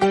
Hoy 0.00 0.06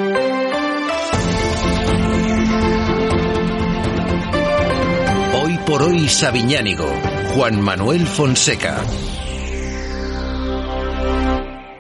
por 5.66 5.82
hoy 5.84 6.10
Sabiñánigo, 6.10 6.86
Juan 7.34 7.62
Manuel 7.62 8.06
Fonseca. 8.06 8.84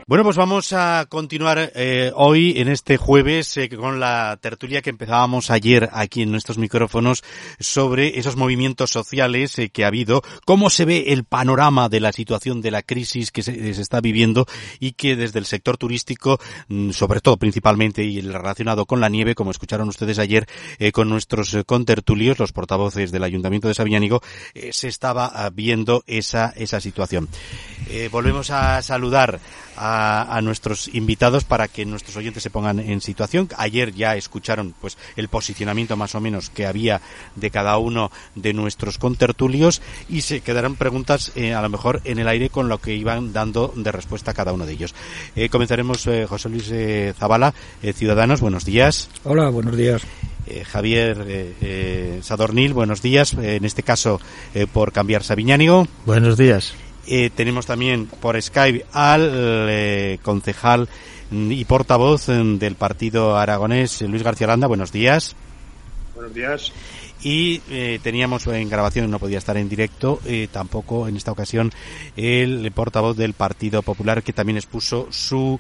Bueno, 0.10 0.24
pues 0.24 0.38
vamos 0.38 0.72
a 0.72 1.06
continuar 1.10 1.74
eh, 1.76 2.14
hoy 2.16 2.54
en 2.56 2.70
este 2.70 2.96
jueves 2.96 3.58
eh, 3.58 3.68
con 3.68 4.00
la 4.00 4.38
tertulia 4.40 4.82
que 4.82 4.90
empezábamos 4.90 5.52
ayer 5.52 5.90
aquí 5.92 6.22
en 6.22 6.32
nuestros 6.32 6.58
micrófonos 6.58 7.26
sobre 7.60 8.18
esos 8.18 8.38
movimientos 8.38 8.90
sociales 8.90 9.60
eh, 9.60 9.68
que 9.68 9.84
ha 9.84 9.88
habido, 9.88 10.24
cómo 10.46 10.70
se 10.70 10.86
ve 10.86 11.12
el 11.12 11.26
panorama 11.26 11.90
de 11.90 12.00
la 12.00 12.14
situación 12.14 12.62
de 12.62 12.72
la 12.72 12.84
crisis 12.84 13.34
que 13.34 13.44
se, 13.44 13.70
está 13.70 14.00
viviendo 14.00 14.46
y 14.80 14.94
que 14.94 15.18
desde 15.18 15.40
el 15.40 15.46
sector 15.46 15.76
turístico, 15.76 16.40
mm, 16.70 16.92
sobre 16.92 17.20
todo 17.20 17.36
principalmente 17.36 18.06
y 18.06 18.20
el 18.20 18.34
relacionado 18.34 18.86
con 18.86 19.02
la 19.02 19.10
nieve, 19.10 19.36
como 19.36 19.52
escucharon 19.52 19.90
ustedes 19.90 20.20
ayer 20.20 20.48
con 20.94 21.10
nuestros 21.10 21.54
contertulios, 21.66 22.40
los 22.40 22.54
portavoces 22.54 23.12
del 23.12 23.26
Ayuntamiento 23.26 23.68
de 23.68 23.74
Sabiñánigo, 23.74 24.22
se 24.72 24.88
estaba 24.88 25.26
ah, 25.26 25.50
viendo 25.50 26.06
esa, 26.08 26.54
esa 26.56 26.80
situación. 26.80 27.28
Volvemos 28.10 28.52
a 28.52 28.82
saludar 28.82 29.42
a, 29.76 29.97
a, 29.98 30.42
nuestros 30.42 30.94
invitados 30.94 31.44
para 31.44 31.68
que 31.68 31.86
nuestros 31.86 32.16
oyentes 32.18 32.44
se 32.44 32.50
pongan 32.50 32.80
en 32.80 33.02
situación. 33.02 33.50
Ayer 33.58 33.94
ya 33.94 34.16
escucharon 34.16 34.74
pues 34.80 34.98
el 35.16 35.28
posicionamiento 35.28 35.98
más 35.98 36.16
o 36.16 36.22
menos 36.22 36.50
que 36.50 36.66
había 36.66 37.02
de 37.36 37.52
cada 37.52 37.78
uno 37.78 38.12
de 38.36 38.54
nuestros 38.54 38.98
contertulios 38.98 39.82
y 40.10 40.22
se 40.22 40.42
quedarán 40.42 40.76
preguntas 40.76 41.32
eh, 41.36 41.54
a 41.54 41.62
lo 41.62 41.70
mejor 41.70 42.02
en 42.06 42.20
el 42.20 42.28
aire 42.28 42.50
con 42.50 42.70
lo 42.70 42.80
que 42.80 42.96
iban 42.96 43.34
dando 43.34 43.74
de 43.76 43.92
respuesta 43.92 44.32
a 44.32 44.34
cada 44.34 44.54
uno 44.54 44.66
de 44.66 44.74
ellos. 44.74 44.94
Eh, 45.36 45.50
comenzaremos 45.50 46.06
eh, 46.08 46.26
José 46.28 46.50
Luis 46.50 46.70
eh, 46.72 47.14
Zavala, 47.18 47.54
eh, 47.82 47.94
Ciudadanos, 47.94 48.42
buenos 48.42 48.66
días. 48.66 49.10
Hola, 49.24 49.50
buenos 49.50 49.76
días. 49.76 50.04
Eh, 50.50 50.64
Javier 50.64 51.26
eh, 51.28 51.54
eh, 51.62 52.20
Sadornil, 52.22 52.74
buenos 52.74 53.02
días. 53.02 53.34
en 53.34 53.66
este 53.66 53.84
caso, 53.84 54.20
por 54.74 54.92
cambiar 54.92 55.24
Sabiñánigo. 55.24 55.88
Buenos 56.06 56.38
días. 56.38 56.74
Eh, 57.08 57.30
tenemos 57.34 57.66
también 57.66 58.06
por 58.06 58.42
Skype 58.42 58.86
al 58.92 59.30
eh, 59.32 60.20
concejal 60.22 60.90
y 61.32 61.64
portavoz 61.66 62.28
eh, 62.28 62.34
del 62.34 62.76
partido 62.76 63.38
aragonés, 63.38 64.02
Luis 64.02 64.24
García 64.24 64.48
Landa. 64.48 64.68
Buenos 64.68 64.92
días. 64.92 65.36
Buenos 66.16 66.34
días. 66.34 66.74
Y 67.24 67.62
eh, 67.70 68.00
teníamos 68.04 68.46
en 68.48 68.70
grabación, 68.70 69.10
no 69.10 69.20
podía 69.20 69.40
estar 69.40 69.58
en 69.58 69.70
directo, 69.70 70.20
tampoco 70.52 71.08
en 71.08 71.18
esta 71.18 71.32
ocasión, 71.32 71.72
el 72.16 72.72
portavoz 72.72 73.18
del 73.18 73.34
Partido 73.34 73.82
Popular, 73.82 74.22
que 74.22 74.34
también 74.34 74.58
expuso 74.58 75.08
su, 75.10 75.60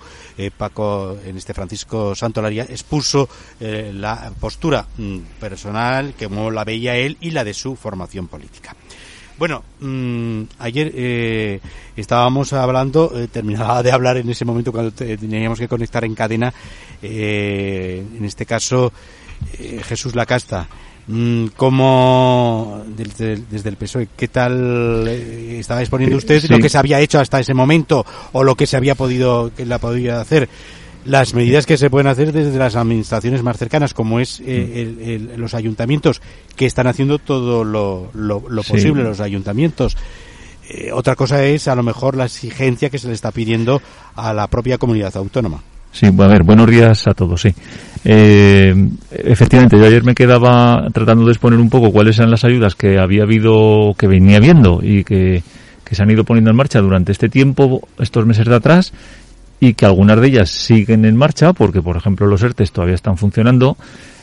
Paco, 0.55 1.17
en 1.25 1.35
este 1.35 1.55
Francisco 1.55 2.13
Santolaria, 2.13 2.63
expuso 2.69 3.27
la 3.59 4.31
postura 4.39 4.85
mm, 4.97 5.17
personal, 5.39 6.13
como 6.13 6.51
la 6.51 6.63
veía 6.63 6.95
él, 6.95 7.17
y 7.21 7.31
la 7.31 7.43
de 7.43 7.55
su 7.55 7.75
formación 7.75 8.27
política. 8.27 8.75
Bueno, 9.37 9.63
mmm, 9.79 10.43
ayer 10.59 10.91
eh, 10.95 11.59
estábamos 11.95 12.53
hablando, 12.53 13.11
eh, 13.15 13.27
terminaba 13.27 13.83
de 13.83 13.91
hablar 13.91 14.17
en 14.17 14.29
ese 14.29 14.45
momento 14.45 14.71
cuando 14.71 14.91
teníamos 14.91 15.59
que 15.59 15.67
conectar 15.67 16.03
en 16.05 16.15
cadena, 16.15 16.51
eh, 17.01 18.03
en 18.17 18.25
este 18.25 18.45
caso 18.45 18.91
eh, 19.59 19.81
Jesús 19.83 20.15
Lacasta. 20.15 20.67
Mm, 21.07 21.47
¿Cómo, 21.55 22.83
desde, 22.85 23.37
desde, 23.49 23.69
el 23.69 23.77
PSOE, 23.77 24.09
qué 24.17 24.27
tal 24.27 25.05
eh, 25.07 25.59
estaba 25.59 25.79
exponiendo 25.79 26.17
usted 26.17 26.41
sí. 26.41 26.47
lo 26.49 26.59
que 26.59 26.67
se 26.67 26.77
había 26.77 26.99
hecho 26.99 27.19
hasta 27.19 27.39
ese 27.39 27.53
momento 27.53 28.05
o 28.33 28.43
lo 28.43 28.55
que 28.55 28.67
se 28.67 28.75
había 28.75 28.95
podido, 28.95 29.51
que 29.55 29.65
la 29.65 29.77
podía 29.77 30.19
hacer? 30.19 30.49
Las 31.07 31.33
medidas 31.33 31.65
que 31.65 31.77
se 31.77 31.89
pueden 31.89 32.07
hacer 32.07 32.31
desde 32.33 32.57
las 32.57 32.75
administraciones 32.75 33.41
más 33.41 33.57
cercanas, 33.57 33.93
como 33.93 34.19
es 34.19 34.41
eh, 34.41 34.81
el, 34.81 35.09
el, 35.09 35.41
los 35.41 35.53
ayuntamientos, 35.53 36.21
que 36.55 36.65
están 36.65 36.87
haciendo 36.87 37.17
todo 37.17 37.63
lo, 37.63 38.09
lo, 38.13 38.43
lo 38.47 38.63
posible, 38.63 39.01
sí. 39.01 39.07
los 39.07 39.19
ayuntamientos. 39.21 39.97
Eh, 40.69 40.91
otra 40.91 41.15
cosa 41.15 41.43
es, 41.45 41.67
a 41.67 41.75
lo 41.75 41.83
mejor, 41.83 42.17
la 42.17 42.25
exigencia 42.25 42.89
que 42.89 42.99
se 42.99 43.07
le 43.07 43.13
está 43.13 43.31
pidiendo 43.31 43.81
a 44.15 44.33
la 44.33 44.47
propia 44.47 44.77
comunidad 44.77 45.15
autónoma. 45.15 45.63
Sí, 45.93 46.07
a 46.07 46.27
ver, 46.27 46.43
buenos 46.43 46.69
días 46.69 47.07
a 47.07 47.13
todos, 47.13 47.41
sí. 47.41 47.49
Eh, 48.03 48.75
efectivamente, 49.11 49.79
yo 49.79 49.85
ayer 49.85 50.03
me 50.03 50.13
quedaba 50.13 50.87
tratando 50.93 51.25
de 51.25 51.31
exponer 51.31 51.59
un 51.59 51.69
poco 51.69 51.91
cuáles 51.91 52.19
eran 52.19 52.31
las 52.31 52.43
ayudas 52.43 52.75
que 52.75 52.99
había 52.99 53.23
habido, 53.23 53.95
que 53.97 54.07
venía 54.07 54.39
viendo 54.39 54.81
y 54.83 55.05
que, 55.05 55.41
que 55.85 55.95
se 55.95 56.03
han 56.03 56.11
ido 56.11 56.25
poniendo 56.25 56.51
en 56.51 56.57
marcha 56.57 56.81
durante 56.81 57.13
este 57.13 57.29
tiempo, 57.29 57.87
estos 57.97 58.25
meses 58.25 58.45
de 58.45 58.55
atrás, 58.55 58.93
y 59.59 59.73
que 59.73 59.85
algunas 59.85 60.19
de 60.21 60.27
ellas 60.27 60.49
siguen 60.49 61.05
en 61.05 61.15
marcha 61.15 61.53
porque, 61.53 61.81
por 61.81 61.97
ejemplo, 61.97 62.27
los 62.27 62.43
ERTES 62.43 62.71
todavía 62.71 62.95
están 62.95 63.17
funcionando. 63.17 63.77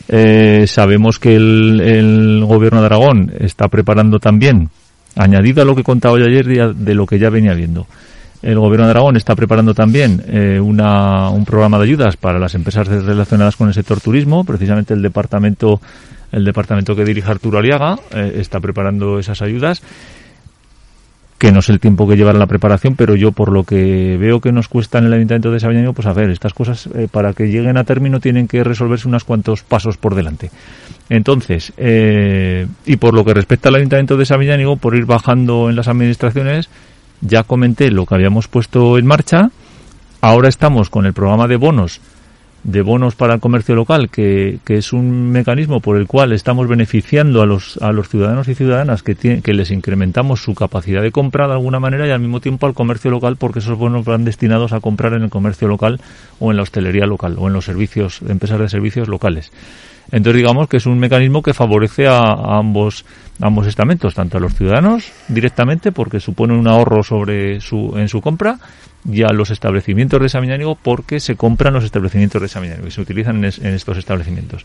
Eh, 0.09 0.67
sabemos 0.67 1.19
que 1.19 1.35
el, 1.35 2.45
gobierno 2.47 2.81
de 2.81 2.87
Aragón 2.87 3.33
está 3.39 3.69
preparando 3.69 4.21
también, 4.21 4.69
añadido 5.17 5.63
a 5.63 5.65
lo 5.65 5.75
que 5.75 5.83
contaba 5.83 6.19
yo 6.19 6.27
ayer 6.27 6.75
de 6.75 6.95
lo 6.95 7.07
que 7.07 7.19
ya 7.19 7.31
venía 7.31 7.55
viendo, 7.55 7.87
el 8.43 8.59
gobierno 8.59 8.85
de 8.85 8.91
Aragón 8.91 9.17
está 9.17 9.35
preparando 9.35 9.73
también 9.73 10.23
eh, 10.29 10.61
una, 10.61 11.31
un 11.31 11.47
programa 11.47 11.79
de 11.79 11.85
ayudas 11.85 12.19
para 12.19 12.39
las 12.39 12.55
empresas 12.55 12.87
relacionadas 12.87 13.57
con 13.57 13.69
el 13.69 13.75
sector 13.75 14.01
turismo, 14.01 14.45
precisamente 14.45 14.93
el 14.93 15.01
departamento 15.01 15.81
el 16.31 16.45
departamento 16.45 16.97
que 16.97 17.05
dirige 17.05 17.31
Arturo 17.31 17.59
Aliaga 17.59 17.97
eh, 18.13 18.35
está 18.37 18.61
preparando 18.61 19.21
esas 19.21 19.41
ayudas 19.41 19.83
que 21.45 21.53
no 21.53 21.61
sé 21.61 21.73
el 21.73 21.81
tiempo 21.81 22.09
que 22.09 22.17
llevará 22.17 22.39
la 22.39 22.47
preparación, 22.47 22.97
pero 22.97 23.17
yo 23.17 23.31
por 23.31 23.53
lo 23.53 23.65
que 23.65 24.17
veo 24.19 24.41
que 24.41 24.51
nos 24.51 24.67
cuesta 24.67 24.97
en 24.97 25.05
el 25.05 25.13
Ayuntamiento 25.13 25.51
de 25.51 25.61
Sabiñánigo, 25.61 25.93
pues 25.93 26.07
a 26.07 26.15
ver, 26.15 26.31
estas 26.31 26.55
cosas 26.55 26.89
eh, 26.95 27.07
para 27.11 27.35
que 27.35 27.49
lleguen 27.49 27.77
a 27.77 27.85
término 27.85 28.19
tienen 28.19 28.49
que 28.49 28.65
resolverse 28.65 29.07
unos 29.07 29.25
cuantos 29.25 29.63
pasos 29.63 29.99
por 29.99 30.15
delante. 30.15 30.51
Entonces, 31.11 31.75
eh, 31.77 32.67
y 32.87 32.97
por 32.97 33.13
lo 33.13 33.27
que 33.27 33.35
respecta 33.35 33.69
al 33.69 33.75
Ayuntamiento 33.75 34.17
de 34.17 34.25
Sabiñánigo, 34.25 34.77
por 34.77 34.97
ir 34.97 35.05
bajando 35.05 35.69
en 35.69 35.77
las 35.77 35.87
administraciones, 35.87 36.71
ya 37.21 37.43
comenté 37.43 37.91
lo 37.91 38.07
que 38.07 38.15
habíamos 38.15 38.49
puesto 38.49 38.97
en 38.97 39.05
marcha, 39.05 39.51
ahora 40.23 40.49
estamos 40.49 40.89
con 40.89 41.05
el 41.05 41.13
programa 41.13 41.47
de 41.47 41.57
bonos 41.57 42.01
de 42.65 42.81
bonos 42.81 43.15
para 43.15 43.35
el 43.35 43.41
comercio 43.41 43.75
local, 43.75 44.09
que, 44.09 44.59
que, 44.65 44.79
es 44.79 44.93
un 44.95 45.31
mecanismo 45.31 45.81
por 45.81 45.99
el 45.99 46.07
cual 46.07 46.33
estamos 46.33 46.67
beneficiando 46.67 47.43
a 47.43 47.47
los, 47.47 47.77
a 47.83 47.93
los 47.93 48.09
ciudadanos 48.09 48.49
y 48.49 48.55
ciudadanas 48.55 49.03
que, 49.03 49.15
que 49.15 49.55
les 49.55 49.71
incrementamos 49.71 50.43
su 50.43 50.55
capacidad 50.55 51.03
de 51.03 51.13
compra 51.13 51.47
de 51.47 51.53
alguna 51.53 51.79
manera 51.79 52.07
y 52.07 52.11
al 52.11 52.21
mismo 52.21 52.41
tiempo 52.41 52.67
al 52.67 52.75
comercio 52.75 53.11
local 53.11 53.37
porque 53.37 53.59
esos 53.59 53.77
bonos 53.77 54.07
van 54.07 54.25
destinados 54.25 54.73
a 54.73 54.81
comprar 54.81 55.13
en 55.13 55.23
el 55.23 55.31
comercio 55.31 55.69
local 55.69 56.01
o 56.41 56.51
en 56.51 56.57
la 56.57 56.63
hostelería 56.63 57.07
local 57.07 57.37
o 57.39 57.49
en 57.49 57.53
los 57.53 57.67
servicios, 57.67 58.23
empresas 58.27 58.59
de 58.59 58.69
servicios 58.71 59.09
locales. 59.09 59.53
Entonces 60.11 60.37
digamos 60.37 60.69
que 60.69 60.77
es 60.77 60.87
un 60.87 60.99
mecanismo 60.99 61.43
que 61.43 61.55
favorece 61.55 62.07
a, 62.07 62.59
ambos, 62.59 63.05
a 63.41 63.47
ambos 63.47 63.67
estamentos, 63.67 64.15
tanto 64.15 64.39
a 64.39 64.41
los 64.41 64.55
ciudadanos 64.55 65.13
directamente 65.29 65.93
porque 65.93 66.21
supone 66.21 66.55
un 66.55 66.69
ahorro 66.69 67.03
sobre 67.03 67.61
su, 67.61 67.95
en 67.97 68.09
su 68.09 68.21
compra 68.21 68.59
y 69.11 69.23
a 69.23 69.29
los 69.29 69.51
establecimientos 69.51 70.21
de 70.21 70.29
Samiñánigo 70.29 70.77
porque 70.81 71.21
se 71.21 71.37
compran 71.37 71.75
los 71.75 71.85
establecimientos 71.85 72.41
de 72.41 72.49
Samiñánigo 72.49 72.87
y 72.87 72.91
se 72.91 73.01
utilizan 73.01 73.37
en, 73.37 73.45
es, 73.47 73.59
en 73.59 73.75
estos 73.75 73.99
establecimientos. 73.99 74.65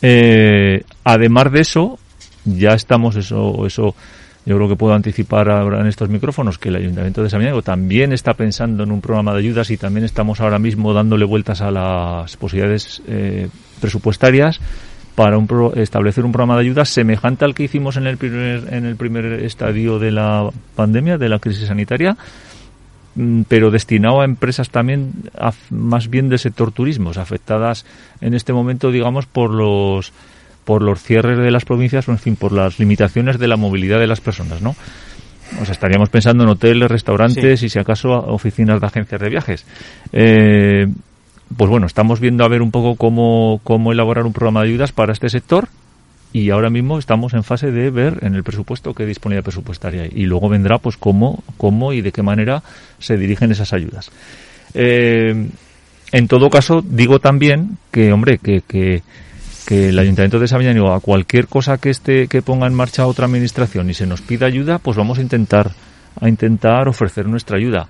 Eh, 0.00 0.82
además 1.04 1.52
de 1.52 1.60
eso, 1.60 1.98
ya 2.44 2.70
estamos, 2.70 3.16
eso, 3.16 3.66
eso 3.66 3.94
yo 4.44 4.56
creo 4.56 4.68
que 4.68 4.76
puedo 4.76 4.94
anticipar 4.94 5.48
ahora 5.50 5.80
en 5.80 5.86
estos 5.86 6.08
micrófonos 6.08 6.58
que 6.58 6.68
el 6.68 6.76
Ayuntamiento 6.76 7.22
de 7.22 7.30
Samiñánigo 7.30 7.62
también 7.62 8.12
está 8.12 8.34
pensando 8.34 8.82
en 8.82 8.90
un 8.90 9.00
programa 9.00 9.32
de 9.32 9.38
ayudas 9.38 9.70
y 9.70 9.76
también 9.76 10.04
estamos 10.04 10.40
ahora 10.40 10.58
mismo 10.58 10.92
dándole 10.92 11.24
vueltas 11.24 11.60
a 11.60 11.70
las 11.70 12.36
posibilidades 12.36 13.02
eh, 13.06 13.48
presupuestarias 13.82 14.60
para 15.14 15.36
un 15.36 15.46
pro, 15.46 15.74
establecer 15.74 16.24
un 16.24 16.32
programa 16.32 16.54
de 16.54 16.62
ayudas 16.62 16.88
semejante 16.88 17.44
al 17.44 17.54
que 17.54 17.64
hicimos 17.64 17.98
en 17.98 18.06
el 18.06 18.16
primer, 18.16 18.72
en 18.72 18.86
el 18.86 18.96
primer 18.96 19.26
estadio 19.44 19.98
de 19.98 20.10
la 20.10 20.48
pandemia, 20.74 21.18
de 21.18 21.28
la 21.28 21.38
crisis 21.38 21.68
sanitaria, 21.68 22.16
Mm, 23.14 23.42
pero 23.42 23.70
destinado 23.70 24.22
a 24.22 24.24
empresas 24.24 24.70
también 24.70 25.12
a, 25.38 25.52
más 25.70 26.08
bien 26.08 26.30
del 26.30 26.38
sector 26.38 26.72
turismo, 26.72 27.10
afectadas 27.10 27.84
en 28.22 28.32
este 28.34 28.52
momento, 28.52 28.90
digamos, 28.90 29.26
por 29.26 29.50
los 29.50 30.12
por 30.64 30.80
los 30.80 31.02
cierres 31.02 31.38
de 31.38 31.50
las 31.50 31.64
provincias 31.64 32.08
o 32.08 32.12
en 32.12 32.18
fin 32.18 32.36
por 32.36 32.52
las 32.52 32.78
limitaciones 32.78 33.38
de 33.38 33.48
la 33.48 33.56
movilidad 33.56 33.98
de 33.98 34.06
las 34.06 34.20
personas, 34.20 34.62
¿no? 34.62 34.76
O 35.60 35.64
sea, 35.64 35.72
estaríamos 35.72 36.08
pensando 36.08 36.44
en 36.44 36.50
hoteles, 36.50 36.90
restaurantes 36.90 37.62
y 37.62 37.68
si 37.68 37.78
acaso 37.78 38.12
oficinas 38.12 38.80
de 38.80 38.86
agencias 38.86 39.20
de 39.20 39.28
viajes. 39.28 39.66
Eh, 40.12 40.86
pues 41.56 41.70
bueno, 41.70 41.86
estamos 41.86 42.20
viendo 42.20 42.44
a 42.44 42.48
ver 42.48 42.62
un 42.62 42.70
poco 42.70 42.96
cómo, 42.96 43.60
cómo 43.64 43.92
elaborar 43.92 44.26
un 44.26 44.32
programa 44.32 44.62
de 44.62 44.68
ayudas 44.68 44.92
para 44.92 45.12
este 45.12 45.28
sector 45.28 45.68
y 46.32 46.50
ahora 46.50 46.70
mismo 46.70 46.98
estamos 46.98 47.34
en 47.34 47.44
fase 47.44 47.70
de 47.70 47.90
ver 47.90 48.18
en 48.22 48.34
el 48.34 48.42
presupuesto 48.42 48.94
qué 48.94 49.04
disponibilidad 49.04 49.44
presupuestaria 49.44 50.02
hay. 50.02 50.12
Y 50.14 50.24
luego 50.24 50.48
vendrá 50.48 50.78
pues 50.78 50.96
cómo, 50.96 51.42
cómo 51.58 51.92
y 51.92 52.00
de 52.00 52.10
qué 52.10 52.22
manera 52.22 52.62
se 52.98 53.18
dirigen 53.18 53.52
esas 53.52 53.72
ayudas. 53.72 54.10
Eh, 54.72 55.48
en 56.12 56.28
todo 56.28 56.48
caso, 56.48 56.82
digo 56.82 57.18
también 57.18 57.76
que, 57.90 58.12
hombre, 58.12 58.38
que, 58.38 58.62
que, 58.66 59.02
el 59.68 59.98
Ayuntamiento 59.98 60.38
de 60.38 60.48
Sabiñánigo 60.48 60.92
a 60.92 61.00
cualquier 61.00 61.46
cosa 61.46 61.78
que 61.78 61.88
esté, 61.88 62.28
que 62.28 62.42
ponga 62.42 62.66
en 62.66 62.74
marcha 62.74 63.06
otra 63.06 63.24
administración 63.24 63.88
y 63.88 63.94
se 63.94 64.06
nos 64.06 64.20
pida 64.20 64.44
ayuda, 64.44 64.78
pues 64.78 64.98
vamos 64.98 65.18
a 65.18 65.22
intentar, 65.22 65.70
a 66.20 66.28
intentar 66.28 66.88
ofrecer 66.88 67.26
nuestra 67.26 67.56
ayuda. 67.56 67.88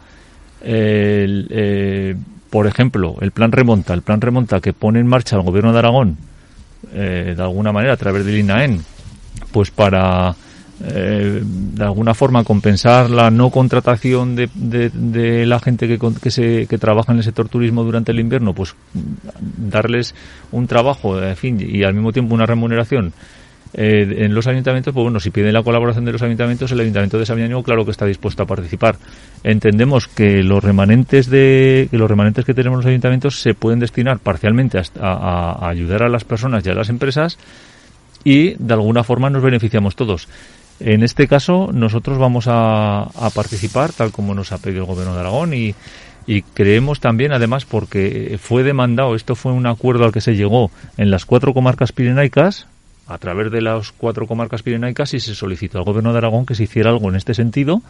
Eh, 0.60 2.14
por 2.52 2.66
ejemplo, 2.66 3.16
el 3.22 3.30
plan 3.30 3.50
remonta, 3.50 3.94
el 3.94 4.02
plan 4.02 4.20
remonta 4.20 4.60
que 4.60 4.74
pone 4.74 5.00
en 5.00 5.06
marcha 5.06 5.36
el 5.36 5.42
gobierno 5.42 5.72
de 5.72 5.78
Aragón, 5.78 6.18
eh, 6.92 7.32
de 7.34 7.42
alguna 7.42 7.72
manera 7.72 7.94
a 7.94 7.96
través 7.96 8.26
del 8.26 8.40
INAEN, 8.40 8.84
pues 9.52 9.70
para 9.70 10.36
eh, 10.84 11.40
de 11.42 11.82
alguna 11.82 12.12
forma 12.12 12.44
compensar 12.44 13.08
la 13.08 13.30
no 13.30 13.48
contratación 13.48 14.36
de, 14.36 15.46
la 15.46 15.60
gente 15.60 15.88
que, 15.88 15.98
que, 15.98 16.66
que 16.68 16.78
trabaja 16.78 17.12
en 17.12 17.18
el 17.18 17.24
sector 17.24 17.48
turismo 17.48 17.84
durante 17.84 18.12
el 18.12 18.20
invierno, 18.20 18.52
pues 18.52 18.74
darles 18.92 20.14
un 20.50 20.66
trabajo, 20.66 21.22
en 21.22 21.36
fin, 21.36 21.58
y 21.58 21.84
al 21.84 21.94
mismo 21.94 22.12
tiempo 22.12 22.34
una 22.34 22.44
remuneración 22.44 23.14
eh, 23.74 24.24
en 24.24 24.34
los 24.34 24.46
ayuntamientos, 24.46 24.92
pues 24.92 25.02
bueno, 25.02 25.18
si 25.18 25.30
piden 25.30 25.52
la 25.54 25.62
colaboración 25.62 26.04
de 26.04 26.12
los 26.12 26.22
ayuntamientos, 26.22 26.70
el 26.72 26.80
ayuntamiento 26.80 27.18
de 27.18 27.24
Sabiñánigo, 27.24 27.62
claro 27.62 27.84
que 27.84 27.90
está 27.90 28.04
dispuesto 28.04 28.42
a 28.42 28.46
participar. 28.46 28.96
Entendemos 29.44 30.08
que 30.08 30.42
los 30.42 30.62
remanentes 30.62 31.30
de 31.30 31.88
que 31.90 31.96
los 31.96 32.10
remanentes 32.10 32.44
que 32.44 32.54
tenemos 32.54 32.78
los 32.78 32.86
ayuntamientos 32.86 33.40
se 33.40 33.54
pueden 33.54 33.80
destinar 33.80 34.18
parcialmente 34.18 34.80
a, 35.00 35.68
ayudar 35.68 36.02
a 36.02 36.08
las 36.08 36.24
personas 36.24 36.66
y 36.66 36.70
a 36.70 36.74
las 36.74 36.90
empresas 36.90 37.38
y 38.24 38.54
de 38.58 38.74
alguna 38.74 39.04
forma 39.04 39.30
nos 39.30 39.42
beneficiamos 39.42 39.96
todos. 39.96 40.28
En 40.78 41.02
este 41.02 41.26
caso, 41.26 41.70
nosotros 41.72 42.18
vamos 42.18 42.46
a, 42.48 43.08
participar, 43.34 43.92
tal 43.92 44.10
como 44.12 44.34
nos 44.34 44.52
ha 44.52 44.58
pedido 44.58 44.82
el 44.82 44.86
Gobierno 44.86 45.14
de 45.14 45.20
Aragón, 45.20 45.54
y, 45.54 45.74
y 46.26 46.42
creemos 46.42 46.98
también, 46.98 47.32
además, 47.32 47.64
porque 47.64 48.36
fue 48.40 48.64
demandado, 48.64 49.14
esto 49.14 49.36
fue 49.36 49.52
un 49.52 49.66
acuerdo 49.66 50.04
al 50.04 50.12
que 50.12 50.20
se 50.20 50.34
llegó 50.34 50.70
en 50.96 51.10
las 51.10 51.24
cuatro 51.24 51.54
comarcas 51.54 51.92
pirenaicas, 51.92 52.66
a 53.06 53.18
través 53.18 53.50
de 53.50 53.60
las 53.60 53.92
cuatro 53.92 54.26
comarcas 54.26 54.62
pirenaicas 54.62 55.14
y 55.14 55.20
se 55.20 55.34
solicitó 55.34 55.78
al 55.78 55.84
Gobierno 55.84 56.12
de 56.12 56.18
Aragón 56.18 56.46
que 56.46 56.54
se 56.54 56.64
hiciera 56.64 56.90
algo 56.90 57.08
en 57.08 57.16
este 57.16 57.34
sentido. 57.34 57.82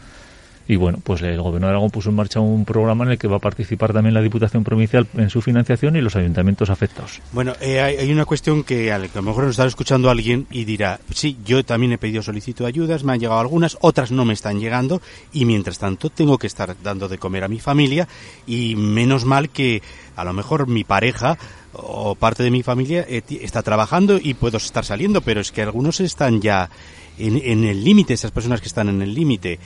Y 0.65 0.77
bueno, 0.77 0.99
pues 1.03 1.21
el 1.21 1.41
Gobierno 1.41 1.67
de 1.67 1.71
Aragón 1.71 1.91
puso 1.91 2.09
en 2.09 2.15
marcha 2.15 2.39
un 2.39 2.63
programa 2.63 3.03
en 3.03 3.11
el 3.11 3.17
que 3.17 3.27
va 3.27 3.35
a 3.37 3.39
participar 3.39 3.91
también 3.91 4.13
la 4.13 4.21
Diputación 4.21 4.63
Provincial 4.63 5.05
en 5.15 5.29
su 5.29 5.41
financiación 5.41 5.97
y 5.97 6.01
los 6.01 6.15
ayuntamientos 6.15 6.69
afectados. 6.69 7.21
Bueno, 7.33 7.53
eh, 7.59 7.81
hay, 7.81 8.11
una 8.11 8.25
cuestión 8.25 8.63
que 8.63 8.91
a, 8.91 8.97
lo 8.97 9.21
mejor 9.21 9.43
nos 9.43 9.51
está 9.51 9.65
escuchando 9.65 10.09
alguien 10.09 10.47
y 10.49 10.63
dirá, 10.63 11.01
sí, 11.13 11.37
yo 11.43 11.65
también 11.65 11.91
he 11.91 11.97
pedido 11.97 12.23
solicitud 12.23 12.63
de 12.63 12.69
ayudas, 12.69 13.03
me 13.03 13.11
han 13.11 13.19
llegado 13.19 13.41
algunas, 13.41 13.77
otras 13.81 14.11
no 14.11 14.23
me 14.23 14.33
están 14.33 14.59
llegando 14.59 15.01
y 15.33 15.43
mientras 15.43 15.79
tanto 15.79 16.09
tengo 16.09 16.37
que 16.37 16.47
estar 16.47 16.75
dando 16.81 17.09
de 17.09 17.17
comer 17.17 17.43
a 17.43 17.49
mi 17.49 17.59
familia 17.59 18.07
y 18.47 18.75
menos 18.77 19.25
mal 19.25 19.49
que 19.49 19.81
a 20.15 20.23
lo 20.23 20.31
mejor 20.31 20.67
mi 20.67 20.85
pareja 20.85 21.37
o 21.73 22.15
parte 22.15 22.43
de 22.43 22.51
mi 22.51 22.63
familia 22.63 23.05
eh, 23.07 23.21
está 23.41 23.61
trabajando 23.61 24.19
y 24.21 24.33
puedo 24.33 24.57
estar 24.57 24.85
saliendo, 24.85 25.21
pero 25.21 25.41
es 25.41 25.51
que 25.51 25.61
algunos 25.61 25.99
están 25.99 26.41
ya 26.41 26.69
en, 27.17 27.37
en 27.37 27.63
el 27.63 27.83
límite, 27.83 28.13
esas 28.13 28.31
personas 28.31 28.61
que 28.61 28.67
están 28.67 28.89
en 28.89 29.01
el 29.01 29.13
límite. 29.13 29.59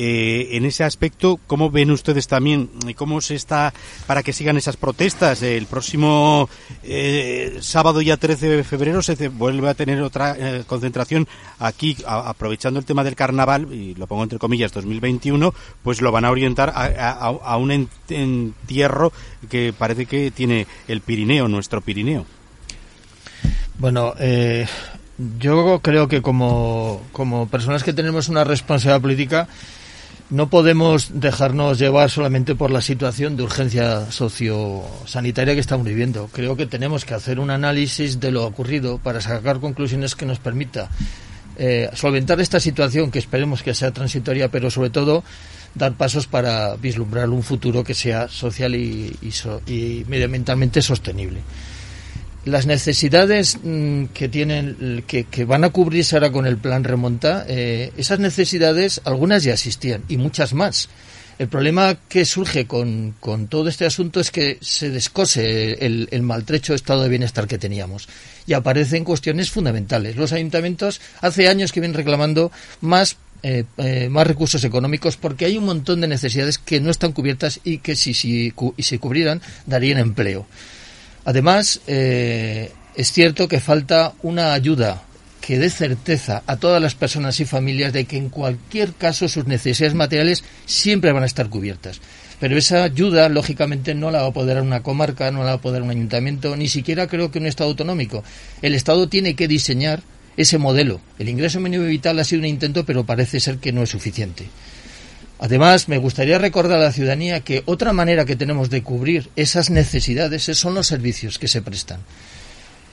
Eh, 0.00 0.56
en 0.56 0.64
ese 0.64 0.84
aspecto, 0.84 1.40
¿cómo 1.48 1.70
ven 1.72 1.90
ustedes 1.90 2.28
también 2.28 2.70
cómo 2.94 3.20
se 3.20 3.34
está 3.34 3.74
para 4.06 4.22
que 4.22 4.32
sigan 4.32 4.56
esas 4.56 4.76
protestas? 4.76 5.42
El 5.42 5.66
próximo 5.66 6.48
eh, 6.84 7.58
sábado 7.60 8.00
ya 8.00 8.16
13 8.16 8.48
de 8.48 8.62
febrero 8.62 9.02
se 9.02 9.26
vuelve 9.26 9.68
a 9.68 9.74
tener 9.74 10.00
otra 10.00 10.36
eh, 10.38 10.62
concentración 10.68 11.26
aquí, 11.58 11.96
aprovechando 12.06 12.78
el 12.78 12.86
tema 12.86 13.02
del 13.02 13.16
carnaval, 13.16 13.72
y 13.72 13.96
lo 13.96 14.06
pongo 14.06 14.22
entre 14.22 14.38
comillas, 14.38 14.70
2021, 14.70 15.52
pues 15.82 16.00
lo 16.00 16.12
van 16.12 16.24
a 16.24 16.30
orientar 16.30 16.72
a, 16.76 17.56
un 17.56 17.88
entierro 18.08 19.12
que 19.50 19.74
parece 19.76 20.06
que 20.06 20.30
tiene 20.30 20.68
el 20.86 21.00
Pirineo, 21.00 21.48
nuestro 21.48 21.80
Pirineo. 21.80 22.24
Bueno, 23.80 24.14
yo 25.40 25.80
creo 25.82 26.06
que 26.06 26.22
como, 26.22 27.02
como 27.10 27.48
personas 27.48 27.82
que 27.82 27.92
tenemos 27.92 28.28
una 28.28 28.44
responsabilidad 28.44 29.02
política, 29.02 29.48
no 30.30 30.50
podemos 30.50 31.20
dejarnos 31.20 31.78
llevar 31.78 32.10
solamente 32.10 32.54
por 32.54 32.70
la 32.70 32.82
situación 32.82 33.36
de 33.36 33.44
urgencia 33.44 34.10
sociosanitaria 34.10 35.54
que 35.54 35.60
estamos 35.60 35.86
viviendo. 35.86 36.28
Creo 36.32 36.56
que 36.56 36.66
tenemos 36.66 37.04
que 37.04 37.14
hacer 37.14 37.40
un 37.40 37.50
análisis 37.50 38.20
de 38.20 38.30
lo 38.30 38.44
ocurrido 38.44 38.98
para 38.98 39.20
sacar 39.20 39.58
conclusiones 39.60 40.14
que 40.14 40.26
nos 40.26 40.38
permita 40.38 40.90
eh, 41.56 41.90
solventar 41.94 42.40
esta 42.40 42.60
situación 42.60 43.10
que 43.10 43.18
esperemos 43.18 43.62
que 43.62 43.74
sea 43.74 43.90
transitoria, 43.90 44.50
pero 44.50 44.70
sobre 44.70 44.90
todo 44.90 45.24
dar 45.74 45.94
pasos 45.94 46.26
para 46.26 46.76
vislumbrar 46.76 47.28
un 47.30 47.42
futuro 47.42 47.82
que 47.82 47.94
sea 47.94 48.28
social 48.28 48.74
y, 48.74 49.16
y 49.66 50.04
medioambientalmente 50.08 50.82
sostenible 50.82 51.40
las 52.50 52.66
necesidades 52.66 53.58
mm, 53.62 54.06
que 54.06 54.28
tienen, 54.28 55.04
que, 55.06 55.44
van 55.44 55.64
a 55.64 55.70
cubrirse 55.70 56.16
ahora 56.16 56.32
con 56.32 56.46
el 56.46 56.56
plan 56.56 56.84
remonta, 56.84 57.44
eh, 57.48 57.92
esas 57.96 58.18
necesidades, 58.18 59.00
algunas 59.04 59.44
ya 59.44 59.52
existían 59.52 60.02
y 60.08 60.16
muchas 60.16 60.54
más. 60.54 60.88
El 61.38 61.46
problema 61.46 61.96
que 62.08 62.24
surge 62.24 62.66
con, 62.66 63.14
todo 63.48 63.68
este 63.68 63.86
asunto 63.86 64.18
es 64.18 64.32
que 64.32 64.58
se 64.60 64.90
descose 64.90 65.86
el, 65.86 66.22
maltrecho 66.22 66.74
estado 66.74 67.04
de 67.04 67.08
bienestar 67.08 67.46
que 67.46 67.58
teníamos 67.58 68.08
y 68.44 68.54
aparecen 68.54 69.04
cuestiones 69.04 69.48
fundamentales. 69.50 70.16
Los 70.16 70.32
ayuntamientos 70.32 71.00
hace 71.20 71.46
años 71.46 71.70
que 71.70 71.80
vienen 71.80 71.96
reclamando 71.96 72.50
más 72.80 73.18
eh, 73.44 73.62
eh, 73.76 74.08
más 74.08 74.26
recursos 74.26 74.64
económicos 74.64 75.16
porque 75.16 75.44
hay 75.44 75.56
un 75.56 75.64
montón 75.64 76.00
de 76.00 76.08
necesidades 76.08 76.58
que 76.58 76.80
no 76.80 76.90
están 76.90 77.12
cubiertas 77.12 77.60
y 77.62 77.78
que 77.78 77.94
si, 77.94 78.12
si, 78.12 78.52
si 78.76 78.82
se 78.82 78.98
cubrieran 78.98 79.40
darían 79.64 79.98
empleo. 79.98 80.44
Además, 81.28 81.82
eh, 81.86 82.72
es 82.94 83.12
cierto 83.12 83.48
que 83.48 83.60
falta 83.60 84.14
una 84.22 84.54
ayuda 84.54 85.02
que 85.42 85.58
dé 85.58 85.68
certeza 85.68 86.42
a 86.46 86.56
todas 86.56 86.80
las 86.80 86.94
personas 86.94 87.38
y 87.40 87.44
familias 87.44 87.92
de 87.92 88.06
que 88.06 88.16
en 88.16 88.30
cualquier 88.30 88.94
caso 88.94 89.28
sus 89.28 89.46
necesidades 89.46 89.94
materiales 89.94 90.42
siempre 90.64 91.12
van 91.12 91.24
a 91.24 91.26
estar 91.26 91.50
cubiertas. 91.50 92.00
Pero 92.40 92.56
esa 92.56 92.82
ayuda, 92.82 93.28
lógicamente, 93.28 93.94
no 93.94 94.10
la 94.10 94.22
va 94.22 94.28
a 94.28 94.32
poder 94.32 94.58
una 94.62 94.82
comarca, 94.82 95.30
no 95.30 95.40
la 95.40 95.50
va 95.50 95.56
a 95.56 95.60
poder 95.60 95.82
un 95.82 95.90
ayuntamiento, 95.90 96.56
ni 96.56 96.66
siquiera 96.66 97.08
creo 97.08 97.30
que 97.30 97.40
un 97.40 97.46
Estado 97.46 97.68
autonómico. 97.68 98.24
El 98.62 98.74
Estado 98.74 99.06
tiene 99.10 99.34
que 99.34 99.48
diseñar 99.48 100.00
ese 100.38 100.56
modelo. 100.56 100.98
El 101.18 101.28
ingreso 101.28 101.60
mínimo 101.60 101.84
vital 101.84 102.18
ha 102.20 102.24
sido 102.24 102.40
un 102.40 102.46
intento, 102.46 102.86
pero 102.86 103.04
parece 103.04 103.38
ser 103.38 103.58
que 103.58 103.70
no 103.70 103.82
es 103.82 103.90
suficiente. 103.90 104.46
Además, 105.38 105.88
me 105.88 105.98
gustaría 105.98 106.38
recordar 106.38 106.78
a 106.78 106.84
la 106.84 106.92
ciudadanía 106.92 107.40
que 107.40 107.62
otra 107.66 107.92
manera 107.92 108.24
que 108.24 108.36
tenemos 108.36 108.70
de 108.70 108.82
cubrir 108.82 109.30
esas 109.36 109.70
necesidades 109.70 110.44
son 110.44 110.74
los 110.74 110.86
servicios 110.86 111.38
que 111.38 111.48
se 111.48 111.62
prestan. 111.62 112.00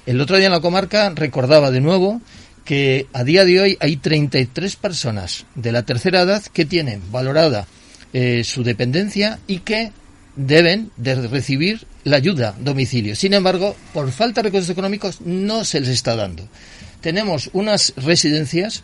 El 0.06 0.22
otro 0.22 0.38
día 0.38 0.46
en 0.46 0.52
la 0.52 0.62
comarca 0.62 1.10
recordaba 1.10 1.72
de 1.72 1.82
nuevo 1.82 2.22
que 2.64 3.08
a 3.14 3.24
día 3.24 3.46
de 3.46 3.62
hoy 3.62 3.78
hay 3.80 3.98
33 3.98 4.76
personas 4.76 5.46
de 5.56 5.72
la 5.72 5.84
tercera 5.84 6.22
edad 6.22 6.44
que 6.44 6.66
tienen 6.66 7.02
valorada 7.12 7.68
eh, 8.14 8.44
su 8.44 8.64
dependencia 8.64 9.40
y 9.48 9.60
que 9.60 9.92
deben 10.36 10.92
de 10.98 11.16
recibir 11.28 11.88
la 12.04 12.18
ayuda 12.18 12.56
domicilio. 12.60 13.16
Sin 13.16 13.34
embargo, 13.34 13.76
por 13.94 14.12
falta 14.12 14.42
de 14.42 14.50
recursos 14.50 14.70
económicos 14.70 15.22
no 15.22 15.64
se 15.66 15.80
les 15.80 15.90
está 15.90 16.16
dando. 16.16 16.48
Tenemos 17.02 17.50
unas 17.54 17.94
residencias 17.98 18.84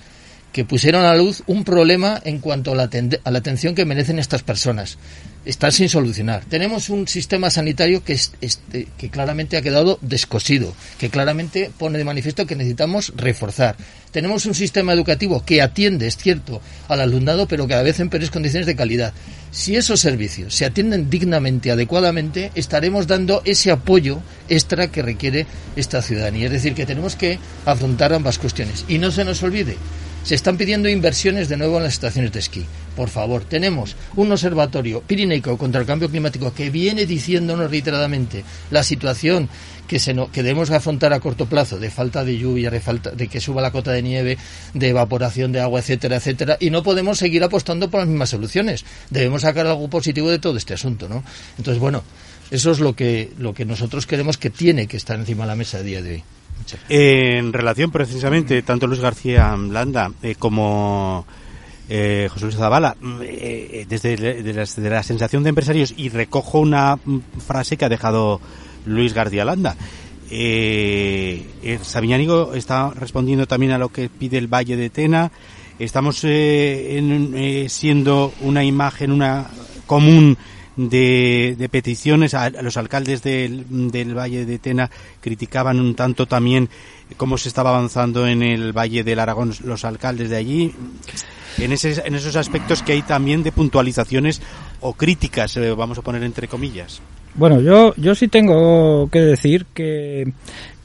que 0.51 0.65
pusieron 0.65 1.05
a 1.05 1.15
luz 1.15 1.43
un 1.48 1.63
problema 1.63 2.22
en 2.24 2.39
cuanto 2.39 2.74
a 2.74 2.75
la, 2.75 2.84
a 2.84 3.38
atención 3.38 3.75
que 3.75 3.86
merecen 3.86 4.20
estas 4.20 4.43
personas. 4.43 4.98
Están 5.43 5.72
sin 5.72 5.89
solucionar. 5.89 6.46
Tenemos 6.46 6.89
un 6.89 7.08
sistema 7.08 7.50
sanitario 7.50 8.03
que, 8.03 8.13
es, 8.13 8.34
este, 8.41 8.88
que 8.98 9.10
claramente 9.10 9.58
ha 9.58 9.62
quedado 9.63 9.98
descosido, 10.01 10.75
que 11.00 11.10
claramente 11.10 11.72
pone 11.75 11.98
de 11.98 12.03
manifiesto 12.03 12.46
que 12.46 12.55
necesitamos 12.55 13.13
reforzar. 13.15 13.75
Tenemos 14.12 14.46
un 14.46 14.53
sistema 14.53 14.93
educativo 14.93 15.43
que 15.43 15.62
atiende, 15.62 16.05
es 16.05 16.17
cierto, 16.17 16.62
al 16.89 17.01
alumnado, 17.01 17.48
pero 17.48 17.67
cada 17.67 17.81
vez 17.81 18.00
en 18.00 18.10
peores 18.10 18.29
condiciones 18.29 18.67
de 18.67 18.75
calidad. 18.75 19.13
Si 19.51 19.75
esos 19.75 20.00
servicios 20.00 20.53
se 20.53 20.65
atienden 20.65 21.10
dignamente, 21.10 21.72
adecuadamente, 21.72 22.51
estaremos 22.53 23.08
dando 23.08 23.41
ese 23.43 23.72
apoyo 23.72 24.22
extra 24.48 24.91
que 24.91 25.01
requiere 25.01 25.48
esta 25.75 26.01
ciudadanía. 26.01 26.46
Es 26.48 26.51
decir, 26.51 26.75
que 26.75 26.86
tenemos 26.86 27.15
que 27.15 27.39
afrontar 27.65 28.13
ambas 28.13 28.38
cuestiones. 28.38 28.86
Y 28.88 28.98
no 28.98 29.12
se 29.12 29.25
nos 29.25 29.41
olvide, 29.43 29.77
Se 30.24 30.36
están 30.36 30.58
pidiendo 30.58 30.88
inversiones 30.88 31.50
de 31.50 31.58
nuevo 31.58 31.78
en 31.78 31.84
las 31.84 31.94
estaciones 31.94 32.32
de 32.32 32.40
esquí. 32.40 32.66
Por 32.96 33.10
favor, 33.10 33.44
tenemos 33.44 33.96
un 34.16 34.32
observatorio 34.32 35.01
pirineico 35.01 35.58
contra 35.58 35.82
el 35.82 35.88
cambio 35.88 36.10
climático 36.10 36.54
que 36.54 36.70
viene 36.70 37.06
diciéndonos 37.06 37.72
reiteradamente 37.72 38.44
la 38.70 38.84
situación 38.84 39.50
que, 39.88 40.00
se 40.00 40.16
que 40.32 40.44
debemos 40.44 40.70
afrontar 40.72 41.12
a 41.12 41.20
corto 41.20 41.48
plazo 41.48 41.80
de 41.80 41.90
falta 41.90 42.24
de 42.24 42.38
lluvia, 42.38 42.70
de, 42.70 42.80
falta, 42.80 43.12
de 43.12 43.28
que 43.28 43.42
suba 43.42 43.62
la 43.62 43.72
cota 43.72 43.92
de 43.92 44.01
nieve, 44.01 44.38
de 44.74 44.90
evaporación 44.90 45.51
de 45.51 45.60
agua, 45.60 45.80
etcétera, 45.80 46.18
etcétera, 46.18 46.58
y 46.60 46.70
no 46.70 46.84
podemos 46.84 47.18
seguir 47.18 47.44
apostando 47.44 47.90
por 47.90 48.01
las 48.01 48.10
mismas 48.10 48.30
soluciones. 48.30 48.86
Debemos 49.10 49.42
sacar 49.42 49.68
algo 49.68 49.90
positivo 49.90 50.30
de 50.30 50.40
todo 50.40 50.56
este 50.56 50.75
asunto, 50.75 51.10
¿no? 51.10 51.24
Entonces, 51.58 51.80
bueno, 51.80 52.04
eso 52.51 52.72
es 52.72 52.80
lo 52.80 52.96
que, 52.96 53.32
lo 53.38 53.54
que 53.54 53.66
nosotros 53.66 54.06
queremos 54.06 54.38
que 54.38 54.50
tiene 54.50 54.88
que 54.88 54.98
estar 54.98 55.20
encima 55.20 55.44
de 55.44 55.48
la 55.48 55.56
mesa 55.56 55.80
a 55.80 55.84
día 55.84 56.01
de 56.01 56.12
hoy. 56.12 56.24
En 56.89 57.53
relación 57.53 57.91
precisamente, 57.91 58.62
tanto 58.62 58.88
Luis 58.88 59.01
García 59.01 59.56
Landa 59.58 60.12
eh, 60.22 60.36
como 60.38 61.25
eh, 61.94 62.30
José 62.32 62.46
Luis 62.46 62.56
Zavala, 62.56 62.96
mm, 63.01 63.20
eh, 63.22 63.86
desde 63.89 64.15
de 64.15 64.89
la, 64.89 65.03
sensación 65.03 65.44
de 65.44 65.50
empresarios, 65.50 65.94
y 65.98 66.08
recojo 66.08 66.60
una 66.60 66.96
mm, 66.96 67.20
frase 67.46 67.75
que 67.75 67.84
ha 67.84 67.89
dejado 67.89 68.39
Luis 68.86 69.13
García 69.13 69.44
Landa. 69.44 69.75
Eh, 70.30 71.46
Sabiñánigo 71.82 72.53
está 72.53 72.91
respondiendo 72.91 73.46
también 73.46 73.74
a 73.74 73.77
lo 73.77 73.89
que 73.89 74.08
pide 74.08 74.38
el 74.38 74.48
Valle 74.48 74.77
de 74.77 74.89
Tena. 74.89 75.34
Estamos 75.80 76.20
siendo 76.20 78.34
una 78.39 78.63
imagen, 78.63 79.12
una 79.12 79.48
común 79.86 80.38
de, 80.75 81.70
peticiones. 81.72 82.34
A, 82.34 82.50
los 82.50 82.78
alcaldes 82.78 83.22
del, 83.24 83.66
del, 83.92 84.18
Valle 84.18 84.46
de 84.46 84.60
Tena 84.60 84.90
criticaban 85.20 85.80
un 85.80 85.96
tanto 85.96 86.25
también 86.25 86.70
cómo 87.18 87.38
se 87.38 87.50
estaba 87.50 87.72
avanzando 87.72 88.28
en 88.28 88.42
el 88.42 88.74
Valle 88.74 89.04
del 89.04 89.20
Aragón 89.20 89.54
los 89.63 89.86
alcaldes 89.86 90.30
de 90.30 90.38
allí. 90.38 90.74
En, 91.58 91.74
ese, 91.74 92.01
en 92.06 92.16
esos 92.16 92.36
aspectos 92.36 92.82
que 92.82 92.94
hay 92.94 93.01
también 93.01 93.44
de 93.44 93.51
puntualizaciones 93.51 94.42
o 94.80 94.94
críticas, 94.94 95.58
eh, 95.58 95.72
vamos 95.72 95.98
a 95.98 96.01
poner 96.01 96.24
entre 96.24 96.48
comillas. 96.48 97.01
Bueno, 97.36 97.60
yo, 97.62 97.94
yo 97.98 98.16
sí 98.16 98.30
tengo 98.30 99.10
que 99.10 99.20
decir 99.20 99.66
que, 99.74 100.32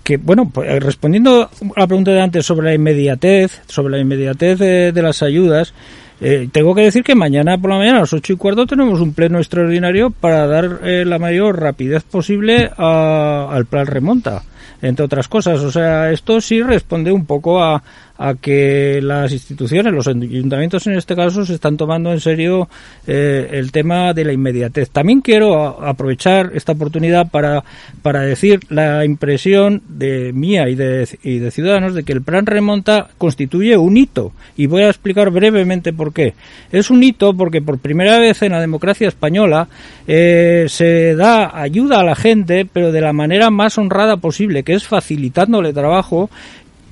que 0.02 0.16
bueno, 0.16 0.50
pues, 0.52 0.82
respondiendo 0.82 1.42
a 1.76 1.80
la 1.80 1.86
pregunta 1.86 2.10
de 2.10 2.20
antes 2.20 2.44
sobre 2.44 2.66
la 2.66 2.74
inmediatez, 2.74 3.62
sobre 3.68 3.92
la 3.92 4.00
inmediatez 4.00 4.58
de 4.58 5.02
las 5.02 5.22
ayudas, 5.22 5.72
eh, 6.20 6.48
tengo 6.50 6.74
que 6.74 6.82
decir 6.82 7.04
que 7.04 7.14
mañana 7.14 7.58
por 7.58 7.70
la 7.70 7.76
mañana 7.76 7.98
a 7.98 8.00
las 8.00 8.12
ocho 8.12 8.32
y 8.32 8.36
cuarto 8.36 8.66
tenemos 8.66 9.00
un 9.00 9.12
pleno 9.12 9.38
extraordinario 9.38 10.10
para 10.10 10.46
dar 10.46 10.80
eh, 10.82 11.04
la 11.04 11.18
mayor 11.18 11.60
rapidez 11.60 12.04
posible 12.04 12.70
al 12.76 13.66
plan 13.66 13.86
remonta, 13.86 14.42
entre 14.82 15.04
otras 15.04 15.28
cosas. 15.28 15.60
O 15.60 15.70
sea, 15.70 16.10
esto 16.10 16.40
sí 16.40 16.62
responde 16.62 17.12
un 17.12 17.26
poco 17.26 17.62
a, 17.62 17.82
a 18.18 18.34
que 18.34 19.00
las 19.02 19.32
instituciones, 19.32 19.92
los 19.92 20.08
ayuntamientos 20.08 20.86
en 20.86 20.94
este 20.94 21.14
caso, 21.14 21.44
se 21.44 21.54
están 21.54 21.76
tomando 21.76 22.12
en 22.12 22.20
serio 22.20 22.68
eh, 23.06 23.48
el 23.52 23.72
tema 23.72 24.12
de 24.12 24.24
la 24.24 24.32
inmediatez. 24.32 24.90
También 24.90 25.20
quiero 25.20 25.84
aprovechar 25.84 26.52
esta 26.54 26.72
oportunidad 26.72 27.30
para, 27.30 27.64
para 28.02 28.22
decir 28.22 28.60
la 28.68 29.04
impresión 29.04 29.82
de 29.88 30.32
mía 30.32 30.68
y 30.68 30.74
de, 30.74 31.08
y 31.22 31.38
de 31.38 31.50
Ciudadanos 31.50 31.94
de 31.94 32.04
que 32.04 32.12
el 32.12 32.22
plan 32.22 32.46
remonta 32.46 33.08
constituye 33.18 33.76
un 33.76 33.96
hito. 33.96 34.32
Y 34.56 34.66
voy 34.66 34.82
a 34.82 34.88
explicar 34.88 35.30
brevemente 35.30 35.92
por 35.92 36.12
qué. 36.12 36.34
Es 36.72 36.90
un 36.90 37.02
hito 37.02 37.34
porque 37.34 37.60
por 37.60 37.78
primera 37.78 38.18
vez 38.18 38.42
en 38.42 38.52
la 38.52 38.60
democracia 38.60 39.08
española 39.08 39.68
eh, 40.06 40.66
se 40.68 41.14
da 41.14 41.60
ayuda 41.60 42.00
a 42.00 42.04
la 42.04 42.14
gente, 42.14 42.66
pero 42.70 42.92
de 42.92 43.00
la 43.00 43.12
manera 43.12 43.50
más 43.50 43.76
honrada 43.76 44.16
posible, 44.16 44.55
que 44.62 44.74
es 44.74 44.86
facilitándole 44.86 45.72
trabajo 45.72 46.30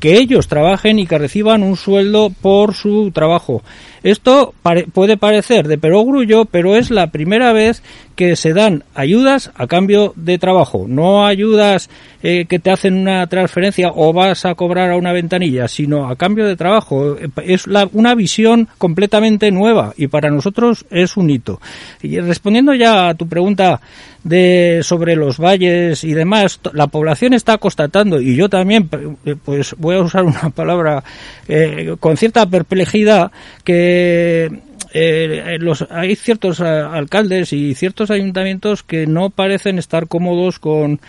que 0.05 0.19
ellos 0.19 0.49
trabajen 0.49 0.99
y 0.99 1.07
que 1.07 1.17
reciban 1.17 1.63
un 1.63 1.77
sueldo 1.77 2.29
por 2.29 2.75
su 2.75 3.11
trabajo. 3.11 3.63
Esto 4.03 4.53
puede 4.93 5.17
parecer 5.17 5.67
de 5.67 5.79
perogrullo, 5.79 6.45
pero 6.45 6.77
es 6.77 6.91
la 6.91 7.07
primera 7.07 7.55
vez 7.55 7.83
que 8.15 8.37
se 8.37 8.53
dan 8.53 8.85
ayudas 8.95 9.51
a 9.55 9.67
cambio 9.67 10.13
de 10.17 10.39
trabajo, 10.39 10.87
no 10.89 11.27
ayudas 11.27 11.91
eh, 12.23 12.47
que 12.49 12.59
te 12.59 12.71
hacen 12.71 12.97
una 12.97 13.27
transferencia 13.27 13.91
o 13.95 14.13
vas 14.13 14.45
a 14.45 14.55
cobrar 14.55 14.91
a 14.91 14.97
una 14.97 15.13
ventanilla, 15.13 15.69
sino 15.69 16.09
a 16.09 16.17
cambio 16.17 16.47
de 16.47 16.57
trabajo. 16.57 17.17
Es 17.45 17.67
una 17.67 18.15
visión 18.15 18.69
completamente 18.79 19.51
nueva 19.51 19.93
y 19.97 20.07
para 20.07 20.31
nosotros 20.31 20.87
es 20.91 21.17
un 21.17 21.31
hito. 21.31 21.61
Y 22.03 22.21
respondiendo 22.21 22.75
ya 22.75 23.09
a 23.09 23.15
tu 23.15 23.29
pregunta 23.29 23.81
de 24.23 24.81
sobre 24.83 25.17
los 25.17 25.39
valles 25.39 26.03
y 26.03 26.15
demás, 26.15 26.61
la 26.73 26.87
población 26.87 27.35
está 27.35 27.59
constatando 27.59 28.21
y 28.21 28.37
yo 28.37 28.49
también, 28.49 28.89
eh, 29.27 29.37
pues 29.43 29.75
voy 29.79 29.97
a 29.97 30.01
usar 30.01 30.25
una 30.25 30.51
palabra 30.51 31.05
eh, 31.47 31.95
con 32.01 32.17
cierta 32.17 32.47
perplejidad 32.47 33.31
que 33.65 34.51
eh, 34.97 35.43
eh, 35.45 35.59
los, 35.59 35.85
hay 35.91 36.15
ciertos 36.15 36.61
eh, 36.61 36.65
alcaldes 36.65 37.53
y 37.53 37.75
ciertos 37.75 38.13
ayuntamientos 38.13 38.85
que 38.85 39.09
no 39.09 39.29
parecen 39.29 39.81
estar 39.81 40.07
cómodos 40.07 40.61
con, 40.61 41.01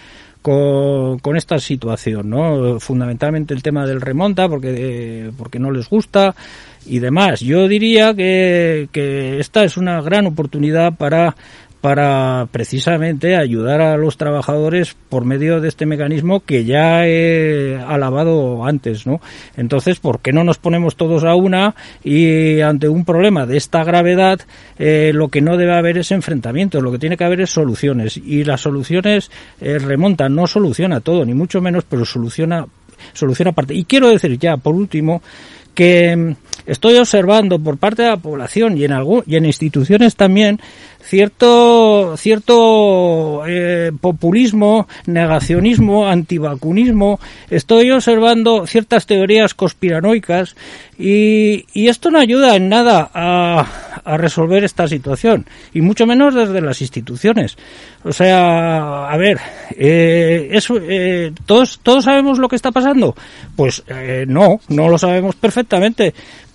con, 0.41 1.37
esta 1.37 1.59
situación, 1.59 2.31
¿no? 2.31 2.79
Fundamentalmente 2.79 3.53
el 3.53 3.61
tema 3.61 3.85
del 3.85 4.01
remonta, 4.01 4.49
porque, 4.49 5.29
porque 5.37 5.59
no 5.59 5.69
les 5.69 5.87
gusta 5.87 6.33
y 6.87 6.97
demás. 6.97 7.41
Yo 7.41 7.67
diría 7.67 8.15
que, 8.15 8.89
que 8.91 9.39
esta 9.39 9.63
es 9.63 9.77
una 9.77 10.01
gran 10.01 10.25
oportunidad 10.25 10.95
para 10.95 11.35
para 11.85 12.47
precisamente 12.51 13.35
ayudar 13.35 13.79
a 13.79 13.95
los 13.95 14.17
trabajadores 14.17 14.95
por 15.07 15.23
medio 15.23 15.61
de 15.61 15.67
este 15.67 15.85
mecanismo 15.85 16.39
que 16.39 16.65
ya 16.65 17.05
he 17.05 17.77
alabado 17.77 18.65
antes, 18.65 19.05
¿no? 19.05 19.21
Entonces, 19.55 19.99
¿por 19.99 20.19
qué 20.19 20.33
no 20.33 20.43
nos 20.43 20.57
ponemos 20.57 20.95
todos 20.95 21.23
a 21.23 21.35
una 21.35 21.75
y 22.03 22.59
ante 22.61 22.89
un 22.89 23.05
problema 23.05 23.45
de 23.45 23.57
esta 23.57 23.83
gravedad 23.83 24.39
eh, 24.79 25.11
lo 25.13 25.27
que 25.27 25.41
no 25.41 25.57
debe 25.57 25.77
haber 25.77 25.99
es 25.99 26.11
enfrentamientos, 26.11 26.81
lo 26.81 26.91
que 26.91 26.97
tiene 26.97 27.17
que 27.17 27.23
haber 27.23 27.41
es 27.41 27.51
soluciones 27.51 28.17
y 28.17 28.43
las 28.45 28.61
soluciones 28.61 29.29
eh, 29.61 29.77
remontan, 29.77 30.33
no 30.33 30.47
soluciona 30.47 31.01
todo, 31.01 31.23
ni 31.23 31.35
mucho 31.35 31.61
menos, 31.61 31.83
pero 31.87 32.03
soluciona 32.03 32.65
soluciona 33.13 33.51
parte. 33.51 33.75
Y 33.75 33.85
quiero 33.85 34.09
decir 34.09 34.39
ya, 34.39 34.57
por 34.57 34.73
último, 34.73 35.21
que 35.75 36.15
mm, 36.15 36.35
estoy 36.65 36.97
observando 36.97 37.59
por 37.59 37.77
parte 37.77 38.01
de 38.01 38.09
la 38.09 38.17
población 38.17 38.77
y 38.77 38.85
en 38.85 38.93
algún, 38.93 39.23
y 39.27 39.35
en 39.35 39.45
instituciones 39.45 40.15
también 40.15 40.59
cierto 41.05 42.17
cierto 42.17 43.43
eh, 43.47 43.91
populismo, 44.01 44.87
negacionismo, 45.05 46.07
antivacunismo. 46.07 47.19
Estoy 47.49 47.91
observando 47.91 48.65
ciertas 48.65 49.05
teorías 49.05 49.53
conspiranoicas 49.53 50.55
y, 50.97 51.65
y 51.73 51.89
esto 51.89 52.09
no 52.09 52.19
ayuda 52.19 52.55
en 52.55 52.69
nada 52.69 53.09
a, 53.13 53.67
a, 54.03 54.17
resolver 54.17 54.63
esta 54.63 54.87
situación 54.87 55.45
y 55.73 55.81
mucho 55.81 56.07
menos 56.07 56.33
desde 56.33 56.61
las 56.61 56.81
instituciones. 56.81 57.57
O 58.03 58.13
sea, 58.13 59.07
a 59.07 59.17
ver, 59.17 59.39
eh, 59.71 60.49
eso, 60.51 60.77
eh, 60.81 61.33
todos 61.45 61.79
todos 61.83 62.05
sabemos 62.05 62.39
lo 62.39 62.47
que 62.47 62.55
está 62.55 62.71
pasando. 62.71 63.15
Pues 63.55 63.83
eh, 63.87 64.25
no, 64.27 64.59
no 64.69 64.89
lo 64.89 64.97
sabemos 64.97 65.35
perfectamente. 65.35 65.64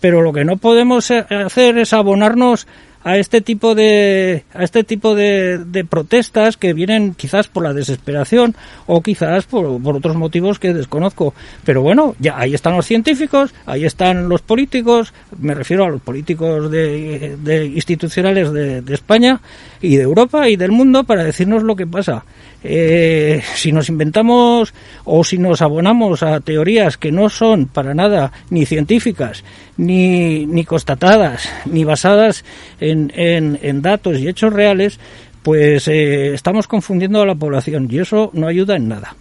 Pero 0.00 0.23
lo 0.23 0.33
que 0.33 0.45
no 0.45 0.57
podemos 0.57 1.11
hacer 1.11 1.79
es 1.79 1.93
abonarnos 1.93 2.67
a 3.02 3.16
este 3.16 3.40
tipo 3.40 3.75
de 3.75 4.45
a 4.52 4.62
este 4.62 4.85
tipo 4.85 5.14
de, 5.14 5.59
de, 5.59 5.85
protestas 5.85 6.57
que 6.57 6.75
vienen 6.75 7.14
quizás 7.14 7.49
por 7.49 7.62
la 7.62 7.73
desesperación 7.73 8.54
o 8.87 9.02
quizás 9.02 9.47
por, 9.47 9.83
por, 9.83 9.97
otros 9.97 10.16
motivos 10.16 10.59
que 10.59 10.75
desconozco. 10.75 11.35
Pero 11.64 11.83
bueno 11.83 12.14
ya 12.19 12.38
ahí 12.38 12.54
están 12.54 12.76
los 12.76 12.87
científicos 12.87 13.54
ahí 13.66 13.85
están 13.85 14.28
los 14.28 14.42
políticos 14.42 15.12
me 15.38 15.54
refiero 15.54 15.85
a 15.85 15.90
los 15.90 16.00
políticos 16.02 16.71
de, 16.71 17.37
de 17.42 17.66
institucionales 17.66 18.52
de, 18.52 18.83
España 18.90 19.40
y 19.80 19.97
de 19.97 20.02
Europa 20.02 20.49
y 20.49 20.57
del 20.57 20.73
mundo 20.73 21.04
para 21.04 21.25
decirnos 21.25 21.62
lo 21.62 21.76
que 21.76 21.87
pasa. 21.87 22.25
Eh, 22.62 23.42
si 23.54 23.73
nos 23.73 23.88
inventamos 23.88 24.75
o 25.04 25.25
si 25.25 25.38
nos 25.38 25.62
abonamos 25.62 26.23
a 26.23 26.40
teorías 26.40 26.99
que 26.99 27.11
no 27.11 27.30
son 27.30 27.66
para 27.66 27.95
nada 27.95 28.33
ni 28.50 28.66
científicas, 28.66 29.45
ni, 29.78 30.45
ni 30.47 30.64
constatadas, 30.64 31.49
ni 31.64 31.85
basadas 31.85 32.45
en, 32.91 33.83
datos 33.83 34.19
y 34.19 34.29
hechos 34.29 34.53
reales, 34.53 34.99
pues 35.43 35.89
eh, 35.89 36.35
estamos 36.35 36.67
confundiendo 36.69 37.23
a 37.23 37.27
la 37.27 37.35
población 37.35 37.89
y 37.91 37.99
eso 37.99 38.31
no 38.35 38.47
ayuda 38.47 38.77
en 38.77 38.89
nada. 38.89 39.17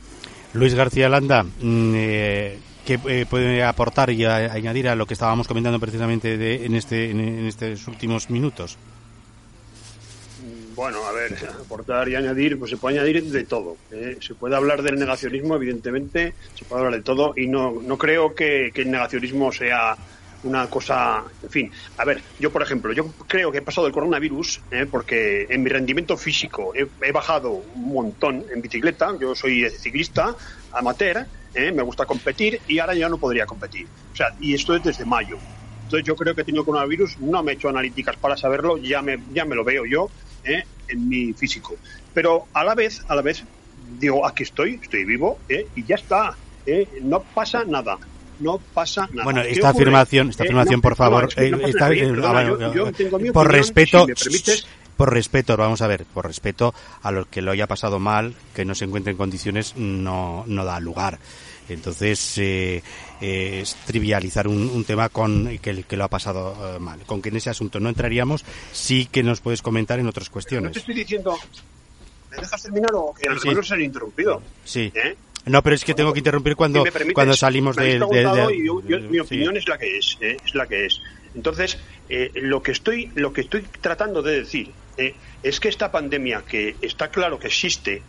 Luis 0.54 0.74
García 0.74 1.10
Landa, 1.10 1.44
mm, 1.44 1.94
eh, 1.96 2.58
¿qué 2.86 3.00
eh, 3.08 3.26
puede 3.30 3.64
aportar 3.64 4.10
y 4.10 4.26
añadir 4.26 4.90
a 4.90 4.96
lo 4.96 5.06
que 5.06 5.14
estábamos 5.14 5.48
comentando 5.48 5.80
precisamente 5.80 6.38
de, 6.38 6.66
en, 6.66 6.76
este, 6.76 7.12
en 7.12 7.46
estos 7.46 7.88
últimos 7.88 8.30
minutos? 8.30 8.78
Bueno, 10.80 11.04
a 11.06 11.12
ver, 11.12 11.36
aportar 11.62 12.08
y 12.08 12.16
añadir, 12.16 12.58
pues 12.58 12.72
se 12.72 12.78
puede 12.78 12.98
añadir 12.98 13.22
de 13.22 13.44
todo. 13.44 13.76
¿eh? 13.92 14.16
Se 14.22 14.34
puede 14.34 14.56
hablar 14.56 14.82
del 14.82 14.98
negacionismo, 14.98 15.58
evidentemente, 15.58 16.34
se 16.56 16.64
puede 16.64 16.86
hablar 16.86 17.00
de 17.00 17.04
todo 17.04 17.34
y 17.36 17.48
no, 17.48 17.82
no 17.82 17.98
creo 17.98 18.34
que, 18.34 18.72
el 18.74 18.90
negacionismo 18.90 19.52
sea 19.52 19.98
una 20.44 20.68
cosa, 20.68 21.24
en 21.44 21.50
fin, 21.50 21.72
a 21.98 22.06
ver, 22.06 22.22
yo 22.40 22.52
por 22.52 22.62
ejemplo, 22.62 22.94
yo 22.94 23.12
creo 23.28 23.52
que 23.52 23.60
he 23.60 23.62
pasado 23.62 23.88
el 23.88 23.94
coronavirus 23.94 24.62
¿eh? 24.72 24.86
porque 24.90 25.48
en 25.50 25.64
mi 25.64 25.70
rendimiento 25.70 26.18
físico 26.18 26.74
he, 26.76 27.12
bajado 27.12 27.52
un 27.52 27.94
montón 27.94 28.46
en 28.54 28.62
bicicleta, 28.62 29.14
yo 29.20 29.36
soy 29.36 29.70
ciclista 29.70 30.36
amateur 30.72 31.26
¿eh? 31.54 31.72
me 31.72 31.84
gusta 31.84 32.06
competir 32.06 32.62
y 32.68 32.80
ahora 32.80 32.96
ya 32.96 33.10
no 33.10 33.18
podría 33.18 33.46
competir. 33.46 33.88
O 34.14 34.16
sea, 34.16 34.34
y 34.40 34.54
esto 34.54 34.76
es 34.76 34.84
desde 34.84 35.06
mayo. 35.06 35.38
Entonces 35.84 36.06
yo 36.06 36.16
creo 36.16 36.36
que 36.36 36.42
he 36.42 36.46
tenido 36.46 36.66
coronavirus, 36.66 37.20
no 37.20 37.42
me 37.42 37.52
he 37.52 37.56
hecho 37.56 37.70
analíticas 37.70 38.16
para 38.18 38.38
saberlo, 38.38 38.78
ya 38.78 39.02
me, 39.02 39.20
ya 39.34 39.46
me 39.46 39.56
lo 39.56 39.64
veo 39.64 39.86
yo 39.86 40.10
¿eh? 40.44 40.64
en 40.88 41.10
mi 41.10 41.34
físico. 41.34 41.76
Pero 42.14 42.48
a 42.54 42.64
la 42.64 42.76
vez, 42.76 43.04
a 43.08 43.16
la 43.16 43.22
vez, 43.22 43.44
digo, 44.00 44.26
aquí 44.26 44.44
estoy, 44.44 44.80
estoy 44.82 45.06
vivo 45.06 45.40
¿eh? 45.50 45.68
y 45.76 45.84
ya 45.84 45.96
está, 45.96 46.36
¿eh? 46.66 46.88
no 47.02 47.22
pasa 47.22 47.64
nada 47.66 47.98
no 48.40 48.60
pasa 48.74 49.08
nada. 49.12 49.24
Bueno, 49.24 49.42
esta 49.42 49.70
afirmación, 49.70 50.30
esta 50.30 50.44
afirmación, 50.44 50.82
por 50.82 50.96
favor, 50.96 51.30
por 53.34 53.52
respeto, 53.52 54.08
por 54.98 55.14
respeto, 55.14 55.56
vamos 55.56 55.82
a 55.82 55.88
ver, 55.88 56.06
por 56.06 56.26
respeto 56.26 56.74
a 57.02 57.12
los 57.12 57.28
que 57.28 57.42
lo 57.42 57.52
haya 57.52 57.68
pasado 57.68 58.00
mal, 58.00 58.36
que 58.54 58.66
no 58.66 58.76
se 58.76 58.86
encuentre 58.86 59.12
en 59.12 59.18
condiciones, 59.18 59.76
no, 59.78 60.44
no 60.48 60.66
da 60.66 60.80
lugar. 60.80 61.20
Entonces, 61.70 62.38
eh, 62.38 62.84
eh, 63.22 63.60
es 63.62 63.76
trivializar 63.86 64.48
un, 64.48 64.84
tema 64.84 65.10
con 65.10 65.58
que, 65.60 65.70
el, 65.70 65.86
que 65.86 65.96
lo 65.96 66.04
ha 66.04 66.10
pasado 66.10 66.76
eh, 66.76 66.80
mal. 66.80 67.00
Con 67.06 67.22
que 67.22 67.30
en 67.30 67.38
ese 67.38 67.50
asunto 67.50 67.80
no 67.80 67.90
entraríamos, 67.90 68.44
sí 68.72 69.08
que 69.10 69.24
nos 69.24 69.40
puedes 69.40 69.62
comentar 69.62 70.00
en 70.00 70.08
otras 70.08 70.30
cuestiones. 70.30 70.70
No 70.70 70.74
te 70.74 70.80
estoy 70.80 70.96
diciendo, 70.96 71.38
¿me 72.32 72.38
dejas 72.38 72.64
terminar 72.64 72.92
o 72.94 73.14
que 73.14 73.30
el 73.30 73.40
sí. 73.40 73.50
se 73.64 73.74
ha 73.76 73.80
interrumpido? 73.80 74.42
Sí. 74.66 74.92
No, 75.46 75.64
pero 75.64 75.76
es 75.76 75.84
que 75.84 75.94
tengo 75.94 76.14
que 76.14 76.20
interrumpir 76.20 76.56
cuando, 76.56 76.84
cuando 77.14 77.34
salimos 77.34 77.76
de, 77.76 78.00
Mi 79.10 79.20
opinión 79.20 79.58
es 79.58 79.68
la 79.68 79.78
que 79.78 79.98
es, 79.98 80.18
es 80.20 80.56
la 80.56 80.68
que 80.68 80.86
es. 80.86 81.02
Entonces, 81.36 81.78
lo 82.36 82.62
que 82.62 82.72
estoy 82.72 83.12
lo 83.16 83.34
que 83.34 83.42
estoy 83.42 83.64
tratando 83.82 84.22
de 84.22 84.42
decir 84.42 84.72
es 85.44 85.60
que 85.60 85.70
esta 85.70 85.92
pandemia 85.92 86.44
que 86.48 86.76
está 86.82 87.10
claro 87.10 87.40
que 87.40 87.48
existe, 87.48 88.02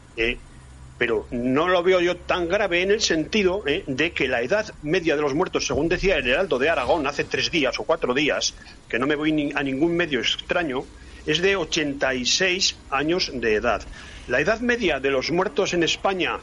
pero 1.01 1.27
no 1.31 1.67
lo 1.67 1.83
veo 1.83 1.99
yo 2.03 2.15
tan 2.15 2.47
grave 2.47 2.83
en 2.83 2.91
el 2.91 3.01
sentido 3.01 3.63
¿eh? 3.67 3.85
de 3.87 4.13
que 4.13 4.29
la 4.29 4.43
edad 4.43 4.75
media 4.83 5.17
de 5.17 5.23
los 5.23 5.33
muertos, 5.33 5.67
según 5.67 5.89
decía 5.89 6.19
el 6.19 6.29
Heraldo 6.29 6.59
de 6.59 6.69
Aragón 6.69 7.07
hace 7.07 7.25
tres 7.25 7.51
días 7.51 7.81
o 7.81 7.85
cuatro 7.85 8.13
días, 8.13 8.53
que 8.87 8.99
no 8.99 9.07
me 9.07 9.17
voy 9.17 9.51
a 9.55 9.63
ningún 9.63 9.97
medio 9.97 10.21
extraño, 10.21 10.85
es 11.25 11.41
de 11.41 11.57
86 11.57 12.77
años 12.91 13.31
de 13.33 13.55
edad. 13.55 13.83
La 14.29 14.43
edad 14.43 14.61
media 14.61 15.01
de 15.01 15.11
los 15.11 15.31
muertos 15.31 15.73
en 15.73 15.85
España 15.85 16.39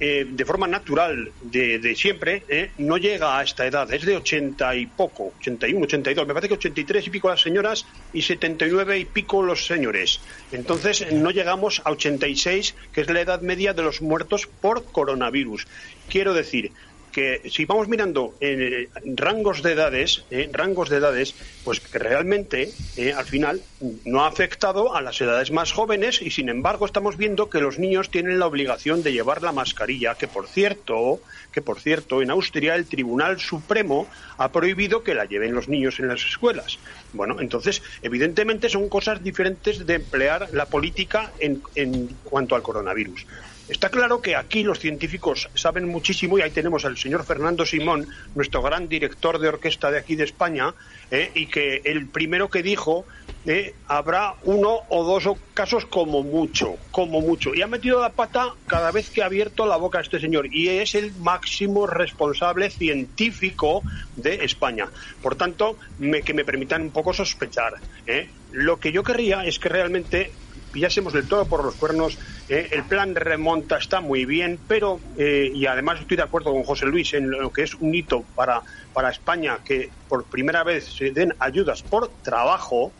eh, 0.00 0.26
de 0.28 0.44
forma 0.44 0.66
natural 0.66 1.30
de, 1.42 1.94
siempre, 1.96 2.42
eh, 2.48 2.70
no 2.78 2.96
llega 2.96 3.38
a 3.38 3.42
esta 3.42 3.66
edad. 3.66 3.92
Es 3.92 4.04
de 4.04 4.16
80 4.16 4.74
y 4.76 4.86
poco, 4.86 5.32
81, 5.38 5.84
82. 5.84 6.26
Me 6.26 6.34
parece 6.34 6.48
que 6.48 6.54
83 6.54 7.06
y 7.06 7.10
pico 7.10 7.28
las 7.28 7.40
señoras 7.40 7.86
y 8.12 8.22
79 8.22 8.98
y 8.98 9.04
pico 9.04 9.42
los 9.42 9.66
señores. 9.66 10.20
Entonces 10.50 11.12
no 11.12 11.30
llegamos 11.30 11.82
a 11.84 11.90
86, 11.90 12.74
que 12.92 13.02
es 13.02 13.10
la 13.10 13.20
edad 13.20 13.42
media 13.42 13.74
de 13.74 13.82
los 13.82 14.02
muertos 14.02 14.46
por 14.46 14.84
coronavirus. 14.84 15.66
Quiero 16.08 16.34
decir, 16.34 16.72
que 17.12 17.42
si 17.50 17.66
vamos 17.66 17.88
mirando 17.88 18.34
en 18.40 18.88
rangos 19.16 19.62
de 19.62 19.72
edades, 19.72 20.24
eh, 20.30 20.48
rangos 20.52 20.88
de 20.88 20.96
edades, 20.96 21.34
pues 21.62 21.80
que 21.80 21.98
realmente 21.98 22.72
eh, 22.96 23.12
al 23.12 23.26
final 23.26 23.60
no 24.04 24.24
ha 24.24 24.28
afectado 24.28 24.96
a 24.96 25.02
las 25.02 25.20
edades 25.20 25.50
más 25.50 25.72
jóvenes 25.72 26.22
y 26.22 26.30
sin 26.30 26.48
embargo 26.48 26.86
estamos 26.86 27.16
viendo 27.16 27.50
que 27.50 27.60
los 27.60 27.78
niños 27.78 28.10
tienen 28.10 28.38
la 28.38 28.46
obligación 28.46 29.02
de 29.02 29.12
llevar 29.12 29.42
la 29.42 29.52
mascarilla, 29.52 30.14
que 30.14 30.26
por 30.26 30.48
cierto, 30.48 31.20
que 31.52 31.62
por 31.62 31.80
cierto 31.80 32.22
en 32.22 32.30
Austria 32.30 32.74
el 32.74 32.86
Tribunal 32.86 33.38
Supremo 33.38 34.08
ha 34.38 34.50
prohibido 34.50 35.02
que 35.02 35.14
la 35.14 35.26
lleven 35.26 35.54
los 35.54 35.68
niños 35.68 36.00
en 36.00 36.08
las 36.08 36.24
escuelas. 36.24 36.78
Bueno, 37.12 37.40
entonces 37.40 37.82
evidentemente 38.00 38.68
son 38.68 38.88
cosas 38.88 39.22
diferentes 39.22 39.86
de 39.86 39.94
emplear 39.94 40.48
la 40.52 40.66
política 40.66 41.30
en, 41.38 41.62
en 41.74 42.08
cuanto 42.24 42.54
al 42.54 42.62
coronavirus. 42.62 43.26
Está 43.72 43.88
claro 43.88 44.20
que 44.20 44.36
aquí 44.36 44.64
los 44.64 44.80
científicos 44.80 45.48
saben 45.54 45.88
muchísimo 45.88 46.36
y 46.36 46.42
ahí 46.42 46.50
tenemos 46.50 46.84
al 46.84 46.98
señor 46.98 47.24
Fernando 47.24 47.64
Simón, 47.64 48.06
nuestro 48.34 48.60
gran 48.60 48.86
director 48.86 49.38
de 49.38 49.48
orquesta 49.48 49.90
de 49.90 49.96
aquí 49.96 50.14
de 50.14 50.24
España, 50.24 50.74
eh, 51.10 51.30
y 51.34 51.46
que 51.46 51.80
el 51.86 52.06
primero 52.06 52.50
que 52.50 52.62
dijo 52.62 53.06
eh, 53.46 53.74
habrá 53.88 54.34
uno 54.42 54.80
o 54.90 55.04
dos 55.04 55.38
casos 55.54 55.86
como 55.86 56.22
mucho, 56.22 56.76
como 56.90 57.22
mucho. 57.22 57.54
Y 57.54 57.62
ha 57.62 57.66
metido 57.66 57.98
la 58.02 58.10
pata 58.10 58.50
cada 58.66 58.90
vez 58.90 59.08
que 59.08 59.22
ha 59.22 59.26
abierto 59.26 59.64
la 59.64 59.78
boca 59.78 60.00
a 60.00 60.02
este 60.02 60.20
señor 60.20 60.54
y 60.54 60.68
es 60.68 60.94
el 60.94 61.10
máximo 61.14 61.86
responsable 61.86 62.68
científico 62.68 63.82
de 64.16 64.44
España. 64.44 64.86
Por 65.22 65.36
tanto, 65.36 65.78
que 65.98 66.34
me 66.34 66.44
permitan 66.44 66.82
un 66.82 66.90
poco 66.90 67.14
sospechar. 67.14 67.76
Eh. 68.06 68.28
Lo 68.52 68.78
que 68.78 68.92
yo 68.92 69.02
querría 69.02 69.46
es 69.46 69.58
que 69.58 69.70
realmente 69.70 70.30
pillásemos 70.72 71.12
del 71.12 71.28
todo 71.28 71.44
por 71.44 71.64
los 71.64 71.74
cuernos. 71.74 72.18
Eh, 72.48 72.70
el 72.72 72.84
plan 72.84 73.14
de 73.14 73.20
remonta 73.20 73.76
está 73.76 74.00
muy 74.00 74.24
bien, 74.24 74.58
pero, 74.66 74.98
eh, 75.16 75.52
y 75.54 75.66
además 75.66 76.00
estoy 76.00 76.16
de 76.16 76.24
acuerdo 76.24 76.52
con 76.52 76.64
José 76.64 76.86
Luis 76.86 77.14
en 77.14 77.30
lo 77.30 77.52
que 77.52 77.62
es 77.62 77.74
un 77.74 77.94
hito 77.94 78.24
para, 78.34 78.62
para 78.92 79.10
España, 79.10 79.58
que 79.64 79.90
por 80.08 80.24
primera 80.24 80.64
vez 80.64 80.86
se 80.86 81.10
den 81.10 81.34
ayudas 81.38 81.82
por 81.82 82.10
trabajo, 82.22 82.92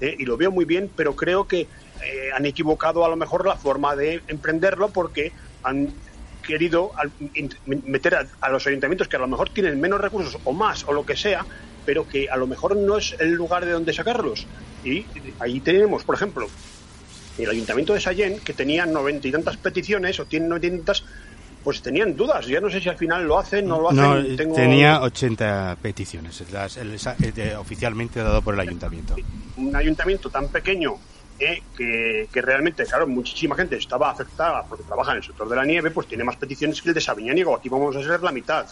eh, 0.00 0.16
y 0.18 0.24
lo 0.24 0.36
veo 0.36 0.50
muy 0.50 0.64
bien, 0.64 0.90
pero 0.94 1.14
creo 1.14 1.46
que 1.46 1.68
han 2.34 2.46
equivocado 2.46 3.04
a 3.04 3.10
lo 3.10 3.16
mejor 3.16 3.46
la 3.46 3.56
forma 3.56 3.94
de 3.94 4.22
emprenderlo 4.26 4.88
porque 4.88 5.32
han 5.62 5.92
querido 6.42 6.92
meter 7.66 8.14
a, 8.14 8.26
a, 8.40 8.48
los 8.48 8.66
ayuntamientos 8.66 9.06
que 9.06 9.16
a 9.16 9.18
lo 9.18 9.28
mejor 9.28 9.50
tienen 9.50 9.78
menos 9.78 10.00
recursos 10.00 10.40
o 10.44 10.52
más 10.54 10.82
o 10.88 10.94
lo 10.94 11.04
que 11.04 11.14
sea, 11.14 11.44
pero 11.84 12.08
que 12.08 12.30
a 12.30 12.38
lo 12.38 12.46
mejor 12.46 12.74
no 12.74 12.96
es 12.96 13.14
el 13.18 13.32
lugar 13.32 13.66
de 13.66 13.72
donde 13.72 13.92
sacarlos. 13.92 14.46
Y 14.82 15.04
ahí 15.40 15.60
tenemos, 15.60 16.04
por 16.04 16.14
ejemplo, 16.14 16.48
el 17.38 17.50
ayuntamiento 17.50 17.94
de 17.94 18.00
Sallén, 18.00 18.40
que 18.40 18.52
tenía 18.52 18.86
noventa 18.86 19.28
y 19.28 19.32
tantas 19.32 19.56
peticiones, 19.56 20.18
o 20.20 20.26
tiene 20.26 20.46
noventa 20.46 20.66
y 20.66 20.70
tantas, 20.70 21.04
pues 21.62 21.82
tenían 21.82 22.16
dudas. 22.16 22.46
Ya 22.46 22.60
no 22.60 22.70
sé 22.70 22.80
si 22.80 22.88
al 22.88 22.96
final 22.96 23.26
lo 23.26 23.38
hacen, 23.38 23.66
no 23.66 23.80
lo 23.80 23.90
hacen. 23.90 24.36
No, 24.36 24.54
tenía 24.54 25.00
80 25.02 25.78
peticiones, 25.80 26.42
las, 26.52 26.76
eh, 26.76 27.56
oficialmente 27.56 28.20
dado 28.20 28.42
por 28.42 28.54
el 28.54 28.60
ayuntamiento. 28.60 29.16
Un 29.56 29.74
ayuntamiento 29.74 30.30
tan 30.30 30.48
pequeño 30.48 30.96
eh, 31.38 31.62
que, 31.76 32.28
que, 32.32 32.42
realmente, 32.42 32.84
claro, 32.84 33.06
muchísima 33.06 33.56
gente 33.56 33.76
estaba 33.76 34.10
afectada 34.10 34.64
porque 34.64 34.84
trabaja 34.84 35.12
en 35.12 35.18
el 35.18 35.24
sector 35.24 35.48
de 35.48 35.56
la 35.56 35.64
nieve, 35.64 35.90
pues 35.90 36.06
tiene 36.06 36.24
más 36.24 36.36
peticiones 36.36 36.80
que 36.82 36.88
el 36.88 36.94
de 36.94 37.00
Sabiñánigo. 37.00 37.56
Aquí 37.56 37.68
vamos 37.68 37.96
a 37.96 38.02
ser 38.02 38.22
la 38.22 38.32
mitad. 38.32 38.66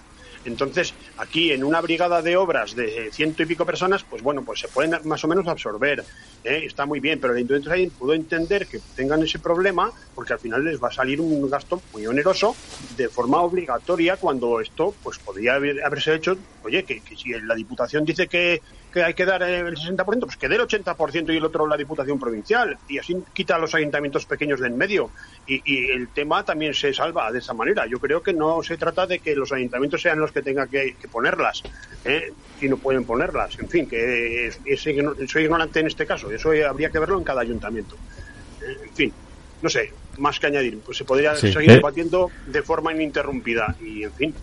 Entonces, 0.45 0.95
aquí 1.17 1.53
en 1.53 1.65
una 1.65 1.81
brigada 1.81 2.23
de 2.23 2.37
obras 2.37 2.75
de 2.75 3.11
ciento 3.13 3.43
y 3.43 3.47
pico 3.47 3.67
personas, 3.67 4.05
pues 4.05 4.23
bueno, 4.23 4.43
pues 4.45 4.61
se 4.61 4.69
pueden 4.69 4.99
más 5.05 5.25
o 5.25 5.29
menos 5.29 5.47
absorber. 5.47 6.05
¿eh? 6.45 6.63
Está 6.65 6.87
muy 6.87 7.01
bien, 7.01 7.21
pero 7.21 7.33
el 7.33 7.39
Ayuntamiento 7.39 7.97
pudo 7.99 8.15
entender 8.15 8.67
que 8.67 8.79
tengan 8.95 9.23
ese 9.23 9.39
problema 9.39 9.91
porque 10.15 10.33
al 10.33 10.39
final 10.39 10.65
les 10.65 10.83
va 10.83 10.89
a 10.89 10.93
salir 10.93 11.21
un 11.21 11.49
gasto 11.51 11.83
muy 11.93 12.07
oneroso 12.07 12.55
de 12.97 13.09
forma 13.09 13.43
obligatoria 13.43 14.17
cuando 14.17 14.61
esto 14.61 14.95
pues 15.03 15.19
podría 15.19 15.55
haberse 15.55 16.15
hecho, 16.15 16.37
oye, 16.63 16.85
que, 16.85 17.01
que 17.01 17.17
si 17.17 17.31
la 17.31 17.55
Diputación 17.55 18.05
dice 18.05 18.27
que 18.29 18.61
que 18.93 19.03
hay 19.03 19.15
que 19.15 19.25
dar 19.25 19.43
el 19.43 19.77
60%, 19.77 20.21
pues 20.21 20.37
que 20.37 20.49
dé 20.49 20.57
el 20.57 20.63
80% 20.63 21.33
y 21.33 21.37
el 21.37 21.45
otro 21.45 21.67
la 21.67 21.77
Diputación 21.77 22.19
Provincial. 22.19 22.79
Y 22.89 22.99
así 22.99 23.17
quita 23.33 23.57
a 23.57 23.59
los 23.59 23.75
ayuntamientos 23.75 24.27
pequeños 24.27 24.61
de 24.61 24.69
en 24.69 24.77
medio. 24.77 25.11
Y, 25.47 25.91
el 25.91 26.09
tema 26.09 26.45
también 26.45 26.75
se 26.75 26.93
salva 26.93 27.31
de 27.33 27.39
esa 27.39 27.55
manera. 27.55 27.87
Yo 27.87 27.99
creo 27.99 28.23
que 28.23 28.33
no 28.33 28.63
se 28.63 28.77
trata 28.77 29.07
de 29.07 29.19
que 29.19 29.35
los 29.35 29.53
ayuntamientos 29.53 30.03
sean 30.03 30.21
los 30.21 30.33
que 30.33 30.43
tengan 30.43 30.69
que, 30.69 30.95
ponerlas, 31.11 31.63
¿eh? 32.05 32.33
si 32.61 32.69
no 32.69 32.77
pueden 32.77 33.05
ponerlas. 33.05 33.59
En 33.59 33.69
fin, 33.69 33.89
que 33.89 34.53
soy 34.77 35.43
ignorante 35.43 35.81
en 35.81 35.87
este 35.87 36.07
caso. 36.07 36.31
Eso 36.31 36.51
habría 36.69 36.91
que 36.91 36.99
verlo 36.99 37.19
en 37.19 37.25
cada 37.25 37.41
ayuntamiento. 37.41 37.97
Eh, 38.63 38.77
en 38.85 38.95
fin, 38.95 39.13
no 39.63 39.69
sé, 39.69 39.93
más 40.19 40.39
que 40.39 40.47
añadir. 40.47 40.79
Pues 40.81 40.99
se 40.99 41.05
podría 41.05 41.35
seguir 41.35 41.73
debatiendo 41.73 42.31
de 42.47 42.63
forma 42.63 42.93
ininterrumpida. 42.93 43.77
Y, 43.81 44.05
en 44.05 44.13
fin, 44.13 44.35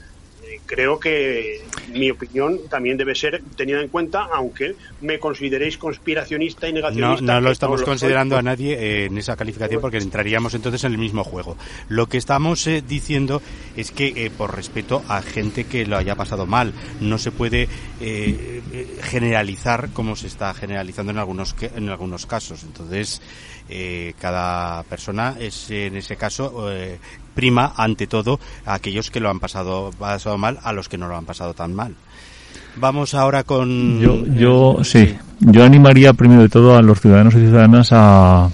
creo 0.65 0.99
que 0.99 1.61
mi 1.93 2.11
opinión 2.11 2.59
también 2.69 2.97
debe 2.97 3.15
ser 3.15 3.41
tenida 3.55 3.81
en 3.81 3.87
cuenta, 3.87 4.27
aunque 4.33 4.75
me 5.01 5.19
consideréis 5.19 5.77
conspiracionista 5.77 6.67
y 6.67 6.73
negacionista. 6.73 7.21
No, 7.21 7.33
no 7.33 7.41
lo 7.41 7.51
estamos 7.51 7.83
considerando 7.83 8.37
a 8.37 8.41
nadie 8.41 8.73
eh, 8.73 9.05
en 9.05 9.17
esa 9.17 9.35
calificación 9.35 9.81
porque 9.81 9.97
entraríamos 9.97 10.53
entonces 10.53 10.83
en 10.83 10.93
el 10.93 10.97
mismo 10.97 11.23
juego. 11.23 11.57
Lo 11.89 12.07
que 12.07 12.17
estamos 12.17 12.65
eh, 12.67 12.83
diciendo 12.85 13.41
es 13.75 13.91
que 13.91 14.07
eh, 14.15 14.31
por 14.35 14.55
respeto 14.55 15.03
a 15.07 15.21
gente 15.21 15.65
que 15.65 15.85
lo 15.85 15.97
haya 15.97 16.15
pasado 16.15 16.45
mal, 16.45 16.73
no 16.99 17.17
se 17.17 17.31
puede 17.31 17.67
generalizar 19.01 19.89
como 19.93 20.15
se 20.15 20.27
está 20.27 20.53
generalizando 20.53 21.11
en 21.11 21.17
algunos 21.17 21.55
en 21.61 21.89
algunos 21.89 22.25
casos. 22.25 22.63
Entonces, 22.63 23.21
cada 24.19 24.83
persona 24.83 25.35
es 25.39 25.69
en 25.71 25.95
ese 25.97 26.15
caso 26.15 26.69
prima 27.35 27.73
ante 27.77 28.07
todo 28.07 28.39
a 28.65 28.73
aquellos 28.73 29.11
que 29.11 29.19
lo 29.19 29.29
han 29.29 29.39
pasado, 29.39 29.91
pasado 29.99 30.37
mal 30.37 30.57
a 30.63 30.73
los 30.73 30.89
que 30.89 30.97
no 30.97 31.07
lo 31.07 31.15
han 31.15 31.25
pasado 31.25 31.53
tan 31.53 31.75
mal. 31.75 31.93
Vamos 32.77 33.13
ahora 33.13 33.43
con. 33.43 33.99
Yo, 33.99 34.25
yo 34.25 34.83
sí. 34.83 35.15
Yo 35.39 35.63
animaría 35.63 36.13
primero 36.13 36.41
de 36.41 36.49
todo 36.49 36.75
a 36.75 36.81
los 36.81 36.99
ciudadanos 36.99 37.35
y 37.35 37.39
ciudadanas 37.39 37.89
a, 37.91 38.49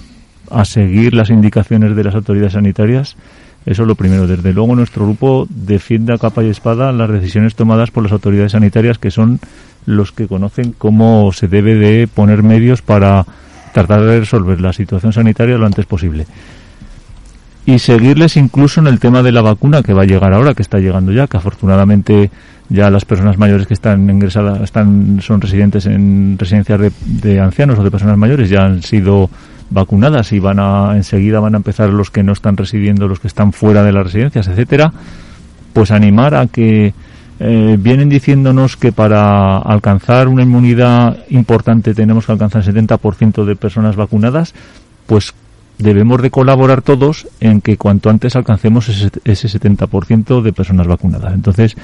a 0.50 0.64
seguir 0.64 1.14
las 1.14 1.30
indicaciones 1.30 1.96
de 1.96 2.04
las 2.04 2.14
autoridades 2.14 2.52
sanitarias. 2.52 3.16
Eso 3.64 3.82
es 3.82 3.88
lo 3.88 3.94
primero. 3.94 4.26
Desde 4.26 4.52
luego, 4.52 4.74
nuestro 4.74 5.04
grupo 5.04 5.46
defiende 5.48 6.12
a 6.12 6.18
capa 6.18 6.42
y 6.42 6.50
espada 6.50 6.90
las 6.92 7.10
decisiones 7.10 7.54
tomadas 7.54 7.90
por 7.90 8.02
las 8.02 8.12
autoridades 8.12 8.52
sanitarias, 8.52 8.98
que 8.98 9.10
son 9.10 9.40
los 9.86 10.12
que 10.12 10.26
conocen 10.26 10.72
cómo 10.72 11.32
se 11.32 11.48
debe 11.48 11.74
de 11.74 12.08
poner 12.08 12.42
medios 12.42 12.82
para 12.82 13.24
tratar 13.72 14.02
de 14.02 14.20
resolver 14.20 14.60
la 14.60 14.72
situación 14.72 15.12
sanitaria 15.12 15.58
lo 15.58 15.66
antes 15.66 15.86
posible. 15.86 16.26
Y 17.64 17.78
seguirles 17.78 18.36
incluso 18.36 18.80
en 18.80 18.88
el 18.88 18.98
tema 18.98 19.22
de 19.22 19.32
la 19.32 19.42
vacuna 19.42 19.82
que 19.82 19.92
va 19.92 20.02
a 20.02 20.06
llegar 20.06 20.32
ahora, 20.32 20.54
que 20.54 20.62
está 20.62 20.78
llegando 20.78 21.12
ya, 21.12 21.26
que 21.26 21.36
afortunadamente 21.36 22.30
ya 22.68 22.90
las 22.90 23.04
personas 23.04 23.38
mayores 23.38 23.66
que 23.66 23.74
están 23.74 24.08
ingresadas, 24.08 24.60
están, 24.62 25.20
son 25.20 25.40
residentes 25.40 25.86
en 25.86 26.36
residencias 26.38 26.80
de, 27.04 27.40
ancianos 27.40 27.78
o 27.78 27.84
de 27.84 27.90
personas 27.90 28.16
mayores, 28.16 28.48
ya 28.48 28.64
han 28.64 28.82
sido 28.82 29.30
vacunadas 29.70 30.32
y 30.32 30.38
van 30.38 30.58
a, 30.58 30.96
enseguida 30.96 31.38
van 31.40 31.54
a 31.54 31.58
empezar 31.58 31.90
los 31.90 32.10
que 32.10 32.22
no 32.22 32.32
están 32.32 32.56
residiendo, 32.56 33.08
los 33.08 33.20
que 33.20 33.28
están 33.28 33.52
fuera 33.52 33.82
de 33.82 33.92
las 33.92 34.04
residencias, 34.04 34.48
etcétera, 34.48 34.92
pues 35.72 35.90
animar 35.90 36.34
a 36.34 36.46
que 36.46 36.94
eh, 37.40 37.76
vienen 37.78 38.08
diciéndonos 38.08 38.76
que 38.76 38.92
para 38.92 39.58
alcanzar 39.58 40.28
una 40.28 40.42
inmunidad 40.42 41.18
importante 41.28 41.94
tenemos 41.94 42.26
que 42.26 42.32
alcanzar 42.32 42.62
el 42.62 42.74
70% 42.74 43.44
de 43.44 43.56
personas 43.56 43.96
vacunadas, 43.96 44.54
pues 45.06 45.34
debemos 45.82 46.22
de 46.22 46.30
colaborar 46.30 46.82
todos 46.82 47.26
en 47.40 47.60
que 47.60 47.76
cuanto 47.76 48.10
antes 48.10 48.36
alcancemos 48.36 48.88
ese, 48.88 49.10
ese 49.24 49.48
70% 49.48 50.42
de 50.42 50.52
personas 50.52 50.86
vacunadas. 50.86 51.34
Entonces, 51.34 51.76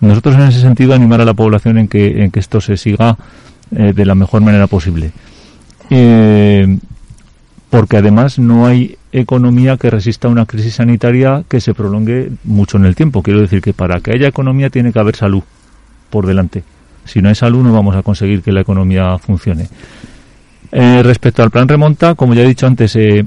nosotros 0.00 0.34
en 0.34 0.42
ese 0.42 0.60
sentido 0.60 0.94
animar 0.94 1.20
a 1.20 1.24
la 1.24 1.34
población 1.34 1.78
en 1.78 1.88
que, 1.88 2.24
en 2.24 2.30
que 2.30 2.40
esto 2.40 2.60
se 2.60 2.76
siga 2.76 3.16
eh, 3.74 3.92
de 3.94 4.04
la 4.04 4.14
mejor 4.14 4.42
manera 4.42 4.66
posible. 4.66 5.12
Eh, 5.90 6.78
porque 7.70 7.96
además 7.96 8.38
no 8.38 8.66
hay 8.66 8.96
economía 9.12 9.76
que 9.76 9.90
resista 9.90 10.28
una 10.28 10.44
crisis 10.44 10.74
sanitaria 10.74 11.44
que 11.48 11.60
se 11.60 11.72
prolongue 11.72 12.32
mucho 12.44 12.76
en 12.76 12.84
el 12.84 12.94
tiempo. 12.94 13.22
Quiero 13.22 13.40
decir 13.40 13.62
que 13.62 13.72
para 13.72 14.00
que 14.00 14.12
haya 14.12 14.28
economía 14.28 14.68
tiene 14.68 14.92
que 14.92 14.98
haber 14.98 15.16
salud 15.16 15.42
por 16.10 16.26
delante. 16.26 16.64
Si 17.04 17.22
no 17.22 17.28
hay 17.28 17.34
salud 17.34 17.62
no 17.62 17.72
vamos 17.72 17.96
a 17.96 18.02
conseguir 18.02 18.42
que 18.42 18.52
la 18.52 18.60
economía 18.60 19.16
funcione. 19.18 19.68
Eh, 20.70 21.02
respecto 21.02 21.42
al 21.42 21.50
plan 21.50 21.68
remonta, 21.68 22.14
como 22.14 22.34
ya 22.34 22.42
he 22.42 22.46
dicho 22.46 22.66
antes, 22.66 22.96
eh, 22.96 23.24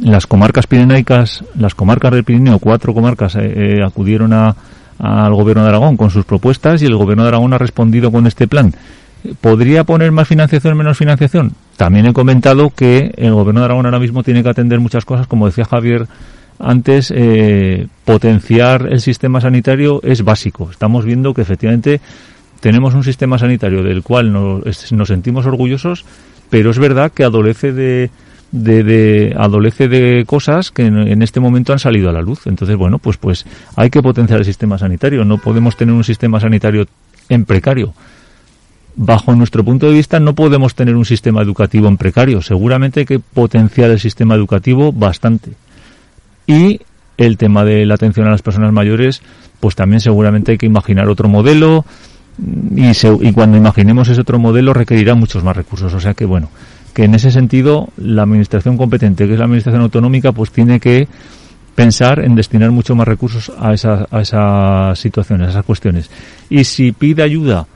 las 0.00 0.26
comarcas 0.26 0.66
pirenaicas, 0.66 1.44
las 1.56 1.74
comarcas 1.74 2.12
del 2.12 2.24
Pirineo, 2.24 2.58
cuatro 2.58 2.94
comarcas 2.94 3.36
eh, 3.36 3.80
acudieron 3.84 4.32
a, 4.32 4.56
al 4.98 5.34
gobierno 5.34 5.62
de 5.62 5.68
Aragón 5.68 5.96
con 5.96 6.10
sus 6.10 6.24
propuestas 6.24 6.82
y 6.82 6.86
el 6.86 6.96
gobierno 6.96 7.22
de 7.22 7.28
Aragón 7.28 7.52
ha 7.52 7.58
respondido 7.58 8.10
con 8.10 8.26
este 8.26 8.46
plan. 8.48 8.74
¿Podría 9.40 9.84
poner 9.84 10.12
más 10.12 10.28
financiación, 10.28 10.76
menos 10.76 10.98
financiación? 10.98 11.52
También 11.76 12.06
he 12.06 12.12
comentado 12.12 12.70
que 12.70 13.12
el 13.16 13.32
gobierno 13.32 13.60
de 13.60 13.66
Aragón 13.66 13.86
ahora 13.86 13.98
mismo 13.98 14.22
tiene 14.22 14.42
que 14.42 14.50
atender 14.50 14.80
muchas 14.80 15.04
cosas, 15.04 15.26
como 15.26 15.46
decía 15.46 15.64
Javier 15.64 16.06
antes, 16.58 17.12
eh, 17.14 17.88
potenciar 18.04 18.88
el 18.90 19.00
sistema 19.00 19.40
sanitario 19.40 20.00
es 20.02 20.22
básico. 20.22 20.70
Estamos 20.70 21.04
viendo 21.04 21.34
que 21.34 21.42
efectivamente 21.42 22.00
tenemos 22.60 22.94
un 22.94 23.02
sistema 23.02 23.38
sanitario 23.38 23.82
del 23.82 24.02
cual 24.02 24.32
nos, 24.32 24.92
nos 24.92 25.08
sentimos 25.08 25.46
orgullosos, 25.46 26.04
pero 26.50 26.70
es 26.70 26.78
verdad 26.78 27.10
que 27.12 27.24
adolece 27.24 27.72
de, 27.72 28.10
de, 28.54 28.84
de, 28.84 29.34
adolece 29.36 29.88
de 29.88 30.24
cosas 30.26 30.70
que 30.70 30.86
en, 30.86 31.22
este 31.22 31.40
momento 31.40 31.72
han 31.72 31.80
salido 31.80 32.08
a 32.08 32.12
la 32.12 32.22
luz. 32.22 32.46
Entonces, 32.46 32.76
bueno, 32.76 33.00
pues, 33.00 33.16
pues 33.16 33.44
hay 33.74 33.90
que 33.90 34.00
potenciar 34.00 34.38
el 34.38 34.44
sistema 34.44 34.78
sanitario. 34.78 35.24
No 35.24 35.38
podemos 35.38 35.76
tener 35.76 35.92
un 35.92 36.04
sistema 36.04 36.38
sanitario 36.38 36.86
en 37.28 37.44
precario 37.44 37.94
bajo 38.96 39.34
nuestro 39.34 39.64
punto 39.64 39.88
de 39.88 39.94
vista, 39.94 40.20
no 40.20 40.36
podemos 40.36 40.76
tener 40.76 40.94
un 40.94 41.04
sistema 41.04 41.42
educativo 41.42 41.88
en 41.88 41.96
precario. 41.96 42.42
Seguramente 42.42 43.00
hay 43.00 43.06
que 43.06 43.18
potenciar 43.18 43.90
el 43.90 43.98
sistema 43.98 44.36
educativo 44.36 44.92
bastante. 44.92 45.50
Y 46.46 46.80
el 47.16 47.36
tema 47.36 47.64
de 47.64 47.86
la 47.86 47.94
atención 47.94 48.28
a 48.28 48.30
las 48.30 48.42
personas 48.42 48.72
mayores, 48.72 49.20
pues 49.58 49.74
también 49.74 49.98
seguramente 49.98 50.52
hay 50.52 50.58
que 50.58 50.66
imaginar 50.66 51.08
otro 51.08 51.28
modelo 51.28 51.84
y, 52.76 52.94
se, 52.94 53.12
y 53.20 53.32
cuando 53.32 53.56
imaginemos 53.56 54.08
ese 54.08 54.20
otro 54.20 54.38
modelo 54.38 54.72
requerirá 54.72 55.16
muchos 55.16 55.42
más 55.42 55.56
recursos. 55.56 55.92
O 55.92 55.98
sea 55.98 56.14
que, 56.14 56.24
bueno, 56.24 56.50
que 56.94 57.04
en 57.04 57.14
ese 57.14 57.30
sentido 57.30 57.88
la 57.96 58.22
administración 58.22 58.76
competente, 58.76 59.26
que 59.26 59.32
es 59.32 59.38
la 59.38 59.44
administración 59.44 59.82
autonómica, 59.82 60.32
pues 60.32 60.50
tiene 60.50 60.78
que 60.80 61.08
pensar 61.74 62.20
en 62.20 62.36
destinar 62.36 62.70
mucho 62.70 62.94
más 62.94 63.06
recursos 63.06 63.52
a, 63.58 63.74
esa, 63.74 64.06
a 64.10 64.20
esas 64.20 64.98
situaciones, 64.98 65.48
a 65.48 65.50
esas 65.50 65.64
cuestiones. 65.64 66.08
Y 66.48 66.64
si 66.64 66.92
pide 66.92 67.24
ayuda, 67.24 67.66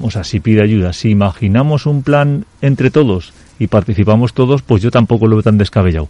o 0.00 0.10
sea, 0.10 0.22
si 0.22 0.38
pide 0.38 0.62
ayuda, 0.62 0.92
si 0.92 1.10
imaginamos 1.10 1.86
un 1.86 2.02
plan 2.02 2.44
entre 2.62 2.90
todos 2.90 3.32
y 3.58 3.66
participamos 3.66 4.34
todos, 4.34 4.62
pues 4.62 4.82
yo 4.82 4.90
tampoco 4.90 5.26
lo 5.26 5.36
veo 5.36 5.42
tan 5.42 5.58
descabellado. 5.58 6.08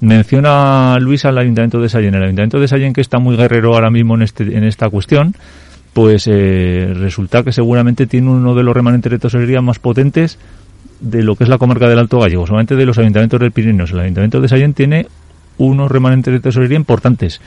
Menciona 0.00 0.98
Luis 1.00 1.24
al 1.24 1.38
Ayuntamiento 1.38 1.80
de 1.80 1.88
Sallén. 1.88 2.14
El 2.14 2.22
Ayuntamiento 2.22 2.60
de 2.60 2.68
Sallén, 2.68 2.92
que 2.92 3.00
está 3.00 3.18
muy 3.18 3.36
guerrero 3.36 3.74
ahora 3.74 3.90
mismo 3.90 4.14
en, 4.14 4.22
este, 4.22 4.44
en 4.56 4.62
esta 4.62 4.88
cuestión, 4.90 5.34
pues 5.92 6.28
eh, 6.28 6.92
resulta 6.94 7.42
que 7.42 7.50
seguramente 7.50 8.06
tiene 8.06 8.30
uno 8.30 8.54
de 8.54 8.62
los 8.62 8.74
remanentes 8.74 9.10
de 9.10 9.18
tesorería 9.18 9.60
más 9.60 9.78
potentes 9.78 10.38
de 11.00 11.22
lo 11.22 11.36
que 11.36 11.44
es 11.44 11.50
la 11.50 11.58
comarca 11.58 11.88
del 11.88 11.98
Alto 11.98 12.20
Gallego, 12.20 12.46
solamente 12.46 12.76
de 12.76 12.86
los 12.86 12.98
ayuntamientos 12.98 13.40
del 13.40 13.52
Pirineos. 13.52 13.90
El 13.92 14.00
Ayuntamiento 14.00 14.40
de 14.40 14.48
Sallén 14.48 14.74
tiene 14.74 15.06
unos 15.58 15.90
remanentes 15.90 16.32
de 16.32 16.40
tesorería 16.40 16.76
importantes. 16.76 17.40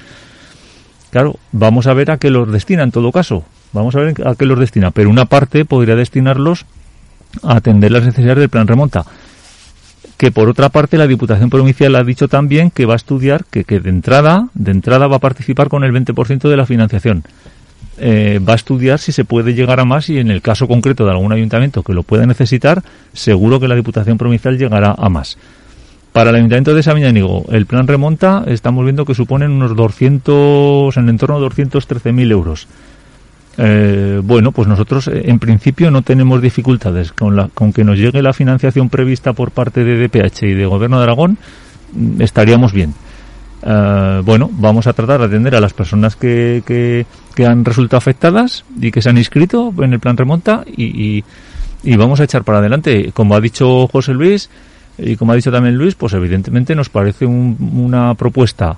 Claro, 1.12 1.36
vamos 1.52 1.88
a 1.88 1.94
ver 1.94 2.12
a 2.12 2.18
qué 2.18 2.30
los 2.30 2.52
destina 2.52 2.84
en 2.84 2.92
todo 2.92 3.12
caso. 3.12 3.44
Vamos 3.74 3.96
a 3.96 4.00
ver 4.00 4.28
a 4.28 4.36
qué 4.36 4.46
los 4.46 4.60
destina, 4.60 4.92
pero 4.92 5.10
una 5.10 5.26
parte 5.26 5.66
podría 5.66 5.96
destinarlos 5.96 6.66
a 7.44 7.58
atender 7.58 7.92
las 7.92 8.06
necesidades 8.06 8.40
del 8.40 8.50
plan 8.50 8.68
remonta. 8.68 9.06
Que 10.18 10.32
por 10.32 10.50
otra 10.50 10.70
parte 10.70 10.98
la 10.98 11.08
Diputación 11.08 11.50
Provincial 11.50 11.96
ha 11.96 12.04
dicho 12.04 12.28
también 12.28 12.70
que 12.70 12.86
va 12.86 12.94
a 12.94 12.98
estudiar, 12.98 13.46
que, 13.46 13.64
que 13.64 13.80
de 13.80 13.90
entrada, 13.90 14.50
de 14.54 14.72
entrada 14.72 15.08
va 15.08 15.18
a 15.18 15.20
participar 15.20 15.68
con 15.68 15.84
el 15.84 15.92
20% 15.92 16.48
de 16.48 16.58
la 16.58 16.66
financiación. 16.66 17.24
Eh, 17.98 18.40
va 18.40 18.54
a 18.54 18.56
estudiar 18.56 19.00
si 19.00 19.12
se 19.12 19.26
puede 19.26 19.54
llegar 19.54 19.80
a 19.80 19.86
más 19.86 20.10
y 20.10 20.18
en 20.18 20.32
el 20.32 20.42
caso 20.42 20.68
concreto 20.68 21.06
de 21.06 21.12
algún 21.12 21.34
ayuntamiento 21.34 21.84
que 21.84 21.94
lo 21.94 22.04
pueda 22.04 22.26
necesitar, 22.26 22.82
seguro 23.14 23.60
que 23.60 23.68
la 23.68 23.76
Diputación 23.76 24.18
Provincial 24.18 24.58
llegará 24.58 24.96
a 24.98 25.10
más. 25.10 25.38
Para 26.12 26.32
el 26.32 26.36
Ayuntamiento 26.36 26.76
de 26.76 26.84
Sabiñánigo, 26.84 27.46
el 27.52 27.66
plan 27.66 27.88
remonta, 27.88 28.44
estamos 28.48 28.84
viendo 28.84 29.06
que 29.06 29.16
suponen 29.16 29.52
unos 29.52 29.76
200, 29.78 30.98
en 30.98 31.10
entorno 31.10 31.40
de 31.40 31.48
213.000 31.48 32.32
euros. 32.32 32.68
Eh, 33.58 34.22
bueno, 34.24 34.52
pues 34.52 34.68
nosotros 34.68 35.08
eh, 35.08 35.24
en 35.26 35.40
principio 35.40 35.90
no 35.92 36.02
tenemos 36.02 36.42
dificultades 36.42 37.12
con, 37.12 37.36
la, 37.36 37.50
con 37.54 37.72
que 37.72 37.84
nos 37.84 37.98
llegue 37.98 38.22
la 38.22 38.34
financiación 38.34 38.90
prevista 38.90 39.34
por 39.34 39.52
parte 39.52 39.84
de 39.84 40.08
DPH 40.08 40.44
y 40.44 40.54
de 40.54 40.66
Gobierno 40.66 40.98
de 40.98 41.04
Aragón, 41.04 41.38
mm, 41.94 42.22
estaríamos 42.22 42.74
bien. 42.74 42.94
Uh, 43.64 44.24
bueno, 44.24 44.50
vamos 44.52 44.88
a 44.88 44.94
tratar 44.94 45.20
de 45.20 45.26
atender 45.28 45.56
a 45.56 45.62
las 45.62 45.74
personas 45.74 46.16
que, 46.16 46.64
que, 46.66 47.06
que, 47.36 47.46
han 47.46 47.64
resultado 47.64 48.00
afectadas 48.00 48.66
y 48.80 48.92
que 48.92 49.04
se 49.04 49.10
han 49.10 49.20
inscrito 49.20 49.72
en 49.82 49.94
el 49.94 50.00
plan 50.00 50.18
remonta 50.18 50.64
y, 50.66 50.86
y, 50.86 51.24
y, 51.84 51.96
vamos 51.96 52.20
a 52.20 52.24
echar 52.24 52.44
para 52.44 52.58
adelante. 52.58 53.12
Como 53.14 53.36
ha 53.36 53.42
dicho 53.42 53.88
José 53.88 54.14
Luis 54.14 54.50
y 54.98 55.16
como 55.16 55.34
ha 55.34 55.36
dicho 55.36 55.52
también 55.52 55.76
Luis, 55.78 55.94
pues 55.94 56.14
evidentemente 56.14 56.76
nos 56.76 56.90
parece 56.90 57.28
un, 57.28 57.56
una 57.76 58.16
propuesta 58.16 58.78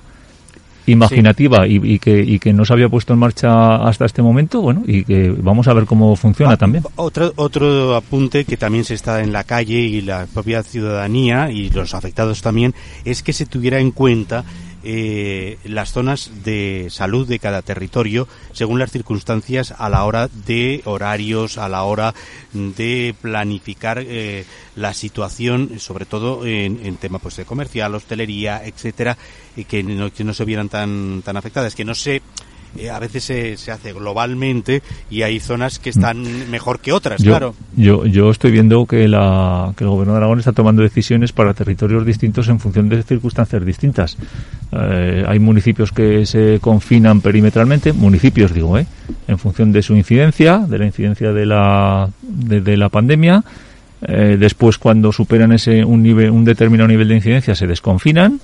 imaginativa 0.86 1.64
sí. 1.64 1.80
y, 1.82 1.94
y, 1.94 1.98
que, 1.98 2.20
y 2.20 2.38
que 2.38 2.52
no 2.52 2.64
se 2.64 2.72
había 2.72 2.88
puesto 2.88 3.14
en 3.14 3.18
marcha 3.18 3.76
hasta 3.76 4.04
este 4.04 4.22
momento, 4.22 4.60
bueno, 4.60 4.82
y 4.86 5.04
que 5.04 5.30
vamos 5.30 5.66
a 5.68 5.72
ver 5.72 5.86
cómo 5.86 6.14
funciona 6.16 6.52
ah, 6.52 6.56
también. 6.56 6.84
Otro, 6.96 7.32
otro 7.36 7.94
apunte 7.94 8.44
que 8.44 8.56
también 8.56 8.84
se 8.84 8.94
está 8.94 9.22
en 9.22 9.32
la 9.32 9.44
calle 9.44 9.78
y 9.78 10.02
la 10.02 10.26
propia 10.26 10.62
ciudadanía 10.62 11.50
y 11.50 11.70
los 11.70 11.94
afectados 11.94 12.42
también 12.42 12.74
es 13.04 13.22
que 13.22 13.32
se 13.32 13.46
tuviera 13.46 13.78
en 13.78 13.92
cuenta 13.92 14.44
eh, 14.84 15.58
las 15.64 15.92
zonas 15.92 16.30
de 16.44 16.88
salud 16.90 17.26
de 17.26 17.38
cada 17.38 17.62
territorio 17.62 18.28
según 18.52 18.78
las 18.78 18.90
circunstancias 18.90 19.74
a 19.76 19.88
la 19.88 20.04
hora 20.04 20.28
de 20.28 20.82
horarios, 20.84 21.58
a 21.58 21.68
la 21.68 21.82
hora 21.84 22.14
de 22.52 23.14
planificar 23.20 23.98
eh, 24.00 24.44
la 24.76 24.94
situación, 24.94 25.78
sobre 25.78 26.06
todo 26.06 26.46
en, 26.46 26.84
en 26.84 26.96
tema 26.96 27.18
pues 27.18 27.36
de 27.36 27.44
comercial, 27.44 27.94
hostelería, 27.94 28.64
etcétera, 28.64 29.16
y 29.56 29.64
que 29.64 29.82
no, 29.82 30.12
que 30.12 30.24
no 30.24 30.34
se 30.34 30.44
vieran 30.44 30.68
tan, 30.68 31.22
tan 31.22 31.36
afectadas, 31.36 31.74
que 31.74 31.84
no 31.84 31.94
se 31.94 32.22
eh, 32.78 32.90
a 32.90 32.98
veces 32.98 33.24
se, 33.24 33.56
se, 33.56 33.70
hace 33.70 33.92
globalmente 33.92 34.82
y 35.10 35.22
hay 35.22 35.40
zonas 35.40 35.78
que 35.78 35.90
están 35.90 36.50
mejor 36.50 36.80
que 36.80 36.92
otras, 36.92 37.22
yo, 37.22 37.30
claro. 37.30 37.54
Yo, 37.76 38.06
yo 38.06 38.30
estoy 38.30 38.50
viendo 38.50 38.86
que, 38.86 39.08
la, 39.08 39.72
que 39.76 39.84
el 39.84 39.90
gobierno 39.90 40.12
de 40.14 40.18
Aragón 40.18 40.38
está 40.38 40.52
tomando 40.52 40.82
decisiones 40.82 41.32
para 41.32 41.54
territorios 41.54 42.04
distintos 42.04 42.48
en 42.48 42.60
función 42.60 42.88
de 42.88 43.02
circunstancias 43.02 43.64
distintas. 43.64 44.16
Eh, 44.72 45.24
hay 45.26 45.38
municipios 45.38 45.92
que 45.92 46.26
se 46.26 46.58
confinan 46.60 47.20
perimetralmente, 47.20 47.92
municipios 47.92 48.52
digo, 48.52 48.78
¿eh? 48.78 48.86
en 49.28 49.38
función 49.38 49.72
de 49.72 49.82
su 49.82 49.94
incidencia, 49.94 50.58
de 50.58 50.78
la 50.78 50.86
incidencia 50.86 51.32
de 51.32 51.46
la, 51.46 52.08
de, 52.22 52.60
de 52.60 52.76
la 52.76 52.88
pandemia. 52.88 53.44
Eh, 54.06 54.36
después, 54.38 54.76
cuando 54.76 55.12
superan 55.12 55.52
ese 55.52 55.84
un, 55.84 56.02
nivel, 56.02 56.30
un 56.30 56.44
determinado 56.44 56.88
nivel 56.88 57.08
de 57.08 57.14
incidencia, 57.16 57.54
se 57.54 57.66
desconfinan 57.66 58.40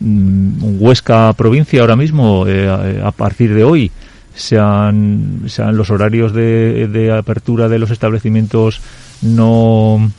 Huesca 0.00 1.32
provincia 1.32 1.80
ahora 1.80 1.96
mismo, 1.96 2.46
eh, 2.46 3.00
a 3.02 3.10
partir 3.10 3.54
de 3.54 3.64
hoy, 3.64 3.90
sean, 4.34 5.42
sean 5.46 5.76
los 5.76 5.90
horarios 5.90 6.32
de, 6.32 6.86
de 6.88 7.12
apertura 7.12 7.68
de 7.68 7.78
los 7.78 7.90
establecimientos 7.90 8.80
no 9.22 10.10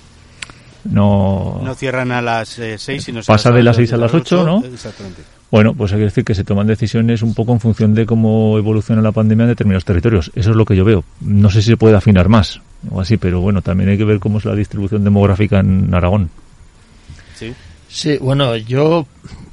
no 0.86 1.62
no 1.64 1.76
cierran 1.76 2.12
a 2.12 2.22
las 2.22 2.50
6 2.50 2.90
eh, 2.90 3.00
sino 3.02 3.22
pasa 3.24 3.52
de 3.52 3.64
las 3.64 3.76
6 3.76 3.94
a 3.94 3.98
las 3.98 4.14
8, 4.14 4.42
8 4.42 4.46
¿no? 4.46 4.66
Exactamente. 4.66 5.22
Bueno, 5.52 5.74
pues 5.74 5.92
hay 5.92 5.98
que 5.98 6.06
decir 6.06 6.24
que 6.24 6.36
se 6.36 6.44
toman 6.44 6.68
decisiones 6.68 7.24
un 7.24 7.34
poco 7.34 7.54
en 7.54 7.60
función 7.60 7.96
de 7.96 8.06
cómo 8.06 8.56
evoluciona 8.58 9.02
la 9.02 9.12
pandemia 9.12 9.46
en 9.46 9.50
determinados 9.50 9.84
territorios. 9.84 10.32
Eso 10.36 10.52
es 10.52 10.56
lo 10.56 10.64
que 10.64 10.76
yo 10.76 10.86
veo. 10.86 11.04
No 11.22 11.50
sé 11.50 11.64
si 11.64 11.72
se 11.72 11.78
puede 11.78 11.96
afinar 11.98 12.30
más 12.30 12.62
o 12.92 13.02
así, 13.02 13.18
pero 13.18 13.42
bueno, 13.42 13.64
también 13.64 13.90
hay 13.90 13.98
que 13.98 14.04
ver 14.04 14.20
cómo 14.20 14.38
es 14.38 14.46
la 14.46 14.54
distribución 14.54 15.04
demográfica 15.04 15.60
en 15.60 15.92
Aragón. 15.92 16.30
Sí. 17.36 17.52
Sí, 17.88 18.18
bueno, 18.20 18.56
yo 18.56 19.08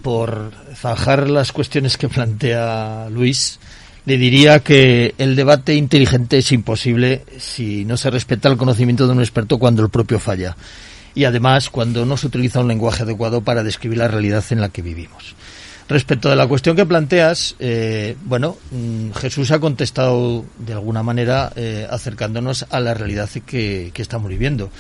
por 0.07 0.53
zanjar 0.77 1.29
las 1.29 1.51
cuestiones 1.51 1.97
que 1.97 2.09
plantea 2.09 3.09
Luis, 3.11 3.59
le 4.05 4.17
diría 4.17 4.61
que 4.61 5.17
el 5.19 5.35
debate 5.35 5.75
inteligente 5.75 6.39
es 6.39 6.53
imposible 6.53 7.25
si 7.41 7.85
no 7.85 7.97
se 7.97 8.11
respeta 8.11 8.49
el 8.49 8.57
conocimiento 8.57 9.09
de 9.09 9.15
un 9.15 9.19
experto 9.19 9.59
cuando 9.59 9.83
el 9.83 9.89
propio 9.89 10.21
falla. 10.21 10.57
Y 11.17 11.25
además 11.25 11.71
cuando 11.71 12.07
no 12.07 12.17
se 12.17 12.29
utiliza 12.29 12.61
un 12.61 12.69
lenguaje 12.69 13.03
adecuado 13.03 13.41
para 13.41 13.65
describir 13.65 13.99
la 13.99 14.07
realidad 14.07 14.45
en 14.51 14.61
la 14.61 14.69
que 14.69 14.81
vivimos. 14.81 15.35
Respecto 15.89 16.31
de 16.31 16.37
la 16.37 16.47
cuestión 16.47 16.77
que 16.77 16.87
planteas, 16.87 17.57
eh, 17.59 18.17
bueno, 18.27 18.59
mm, 18.71 19.11
Jesús 19.11 19.51
ha 19.51 19.59
contestado 19.59 20.45
de 20.57 20.73
alguna 20.73 21.03
manera 21.03 21.53
eh, 21.57 21.85
acercándonos 21.91 22.65
a 22.71 22.79
la 22.79 22.95
realidad 22.95 23.29
que, 23.45 23.91
que 23.93 24.03
estamos 24.03 24.31
viviendo. 24.31 24.71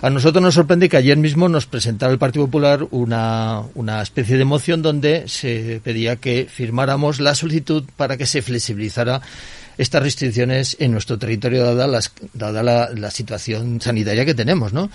A 0.00 0.10
nosotros 0.10 0.40
nos 0.40 0.54
sorprende 0.54 0.88
que 0.88 0.96
ayer 0.96 1.16
mismo 1.16 1.48
nos 1.48 1.66
presentara 1.66 2.12
el 2.12 2.20
Partido 2.20 2.46
Popular 2.46 2.86
una, 2.92 3.62
una 3.74 4.00
especie 4.00 4.36
de 4.38 4.44
moción 4.44 4.80
donde 4.80 5.26
se 5.26 5.80
pedía 5.82 6.14
que 6.14 6.46
firmáramos 6.48 7.18
la 7.18 7.34
solicitud 7.34 7.82
para 7.96 8.16
que 8.16 8.24
se 8.24 8.40
flexibilizara 8.40 9.20
estas 9.76 10.00
restricciones 10.00 10.76
en 10.78 10.92
nuestro 10.92 11.18
territorio 11.18 11.64
dada, 11.64 11.88
las, 11.88 12.12
dada 12.32 12.62
la, 12.62 12.90
la 12.94 13.10
situación 13.10 13.80
sanitaria 13.80 14.24
que 14.24 14.34
tenemos, 14.34 14.72
¿no? 14.72 14.88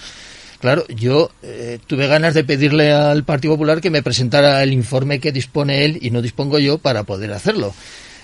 Claro, 0.62 0.86
yo 0.88 1.32
eh, 1.42 1.80
tuve 1.86 2.08
ganas 2.08 2.34
de 2.34 2.46
pedirle 2.46 2.94
al 2.94 3.26
Partido 3.26 3.56
Popular 3.56 3.82
que 3.82 3.90
me 3.90 4.04
presentara 4.04 4.64
el 4.64 4.72
informe 4.72 5.20
que 5.20 5.34
dispone 5.34 5.84
él 5.84 6.00
y 6.02 6.12
no 6.12 6.22
dispongo 6.22 6.60
yo 6.60 6.78
para 6.78 7.04
poder 7.04 7.34
hacerlo. 7.34 7.74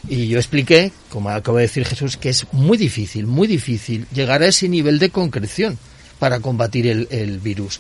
Y 0.08 0.30
yo 0.30 0.38
expliqué, 0.38 0.94
como 1.10 1.30
acaba 1.30 1.58
de 1.58 1.64
decir 1.64 1.84
Jesús, 1.84 2.16
que 2.16 2.30
es 2.30 2.46
muy 2.54 2.78
difícil, 2.78 3.28
muy 3.28 3.50
difícil 3.50 4.08
llegar 4.14 4.44
a 4.44 4.48
ese 4.48 4.70
nivel 4.70 4.98
de 5.00 5.10
concreción 5.10 5.78
para 6.20 6.40
combatir 6.40 6.88
el, 6.88 7.40
virus. 7.40 7.80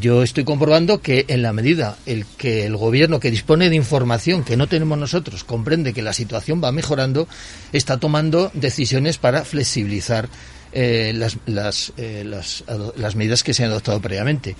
Yo 0.00 0.22
estoy 0.22 0.44
comprobando 0.44 1.00
que 1.00 1.24
en 1.28 1.42
la 1.42 1.52
medida 1.52 1.98
el 2.06 2.24
que 2.24 2.64
el 2.64 2.76
gobierno 2.76 3.18
que 3.18 3.30
dispone 3.30 3.68
de 3.70 3.76
información 3.76 4.44
que 4.44 4.56
no 4.56 4.68
tenemos 4.68 4.96
nosotros 4.96 5.42
comprende 5.42 5.92
que 5.92 6.02
la 6.02 6.12
situación 6.12 6.62
va 6.62 6.70
mejorando, 6.70 7.26
está 7.72 7.96
tomando 7.96 8.52
decisiones 8.54 9.18
para 9.18 9.44
flexibilizar 9.44 10.28
eh, 10.72 11.12
las, 11.12 11.38
las, 11.46 11.92
eh, 11.96 12.22
las, 12.24 12.62
las, 12.96 13.16
medidas 13.16 13.42
que 13.42 13.52
se 13.52 13.64
han 13.64 13.70
adoptado 13.70 14.00
previamente. 14.00 14.54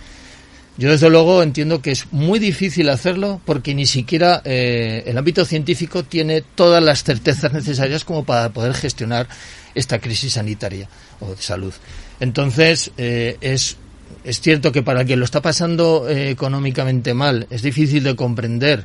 Yo 0.76 0.90
desde 0.90 1.10
luego 1.10 1.42
entiendo 1.42 1.82
que 1.82 1.90
es 1.90 2.10
muy 2.12 2.38
difícil 2.38 2.88
hacerlo 2.88 3.40
porque 3.44 3.74
ni 3.74 3.86
siquiera 3.86 4.40
eh, 4.44 5.02
el 5.06 5.18
ámbito 5.18 5.44
científico 5.44 6.04
tiene 6.04 6.42
todas 6.42 6.82
las 6.82 7.04
certezas 7.04 7.52
necesarias 7.52 8.04
como 8.04 8.24
para 8.24 8.48
poder 8.50 8.72
gestionar 8.74 9.28
esta 9.74 9.98
crisis 9.98 10.34
sanitaria 10.34 10.88
o 11.20 11.34
de 11.34 11.42
salud. 11.42 11.72
Entonces, 12.20 12.92
eh, 12.96 13.36
es, 13.40 13.76
es 14.24 14.40
cierto 14.40 14.72
que 14.72 14.82
para 14.82 15.04
quien 15.04 15.18
lo 15.18 15.24
está 15.24 15.40
pasando 15.40 16.08
eh, 16.08 16.30
económicamente 16.30 17.14
mal, 17.14 17.46
es 17.50 17.62
difícil 17.62 18.04
de 18.04 18.16
comprender 18.16 18.84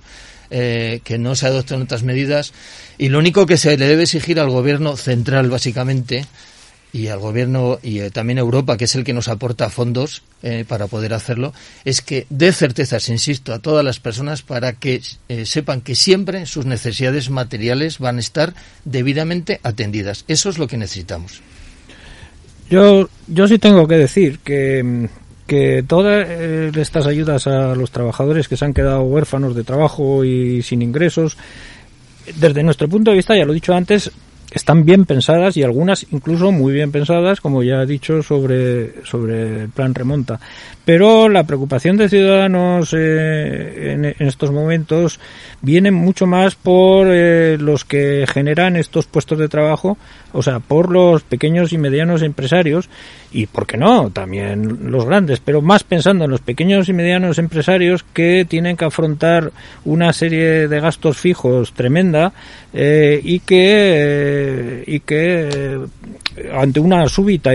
eh, 0.52 1.02
que 1.04 1.17
no 1.17 1.36
se 1.36 1.48
adopten 1.48 1.82
otras 1.82 2.04
medidas 2.04 2.54
y 2.98 3.10
lo 3.10 3.19
único 3.19 3.45
que 3.45 3.58
se 3.58 3.78
le 3.78 3.88
debe 3.88 4.04
exigir 4.04 4.39
al 4.39 4.50
gobierno 4.50 4.95
central, 4.95 5.50
básicamente, 5.50 6.26
y 6.95 7.10
al 7.10 7.19
gobierno 7.19 7.77
y 7.84 8.10
también 8.12 8.38
a 8.38 8.41
Europa, 8.41 8.77
que 8.77 8.86
es 8.86 8.95
el 8.95 9.03
que 9.03 9.12
nos 9.12 9.27
aporta 9.27 9.69
fondos 9.69 10.21
para 10.69 10.88
poder 10.88 11.13
hacerlo, 11.13 11.53
es 11.84 12.01
que 12.01 12.25
dé 12.29 12.53
certezas, 12.53 13.10
insisto, 13.10 13.53
a 13.53 13.60
todas 13.60 13.84
las 13.84 13.99
personas 13.99 14.43
para 14.43 14.73
que 14.73 15.01
sepan 15.43 15.81
que 15.81 15.95
siempre 15.95 16.45
sus 16.45 16.65
necesidades 16.65 17.29
materiales 17.29 17.99
van 17.99 18.15
a 18.15 18.21
estar 18.21 18.53
debidamente 18.86 19.60
atendidas. 19.62 20.23
Eso 20.29 20.47
es 20.47 20.58
lo 20.58 20.67
que 20.67 20.77
necesitamos. 20.77 21.41
Yo, 22.69 23.10
yo 23.27 23.47
sí 23.49 23.60
tengo 23.60 23.89
que 23.89 23.97
decir 23.97 24.39
que, 24.39 25.10
que 25.47 25.84
todas 25.86 26.25
eh, 26.29 26.71
estas 26.75 27.08
ayudas 27.08 27.45
a 27.47 27.75
los 27.75 27.91
trabajadores 27.91 28.47
que 28.47 28.55
se 28.55 28.63
han 28.63 28.73
quedado 28.73 29.01
huérfanos 29.01 29.53
de 29.53 29.65
trabajo 29.65 30.23
y 30.23 30.62
sin 30.62 30.81
ingresos, 30.81 31.36
desde 32.38 32.63
nuestro 32.63 32.88
punto 32.88 33.12
de 33.12 33.17
vista, 33.17 33.36
ya 33.36 33.43
lo 33.43 33.51
he 33.51 33.55
dicho 33.55 33.73
antes, 33.73 34.12
están 34.51 34.86
bien 34.86 35.05
pensadas 35.05 35.58
y 35.58 35.63
algunas 35.63 36.05
incluso 36.12 36.51
muy 36.51 36.73
bien 36.73 36.91
pensadas, 36.91 37.41
como 37.41 37.63
ya 37.63 37.81
he 37.81 37.86
dicho, 37.86 38.23
sobre, 38.23 39.05
sobre 39.05 39.63
el 39.63 39.69
plan 39.69 39.93
remonta. 39.93 40.39
Pero 40.86 41.29
la 41.29 41.45
preocupación 41.45 41.97
de 41.97 42.10
ciudadanos 42.10 42.93
eh, 42.93 43.93
en, 43.93 44.05
estos 44.19 44.51
momentos 44.51 45.19
viene 45.62 45.89
mucho 45.89 46.27
más 46.27 46.55
por 46.55 47.08
eh, 47.10 47.58
los 47.60 47.86
que 47.86 48.25
generan 48.31 48.75
estos 48.75 49.08
puestos 49.08 49.39
de 49.39 49.49
trabajo, 49.49 49.97
o 50.31 50.43
sea, 50.43 50.60
por 50.60 50.91
los 50.91 51.23
pequeños 51.23 51.73
y 51.73 51.79
medianos 51.79 52.21
empresarios 52.21 52.88
y, 53.31 53.47
¿por 53.47 53.65
qué 53.65 53.77
no?, 53.77 54.12
también 54.12 54.91
los 54.91 55.05
grandes, 55.05 55.39
pero 55.39 55.62
más 55.62 55.84
pensando 55.84 56.25
en 56.25 56.31
los 56.31 56.41
pequeños 56.41 56.88
y 56.88 56.93
medianos 56.93 57.39
empresarios 57.39 58.03
que 58.13 58.45
tienen 58.47 58.77
que 58.77 58.86
afrontar 58.86 59.51
una 59.84 60.13
serie 60.13 60.67
de 60.67 60.79
gastos 60.79 61.17
fijos 61.17 61.73
tremenda 61.73 62.31
eh, 62.73 63.19
y 63.23 63.39
que, 63.39 64.35
y 64.86 65.00
que 65.02 65.80
ante 66.54 66.80
una 66.80 67.08
súbita 67.08 67.52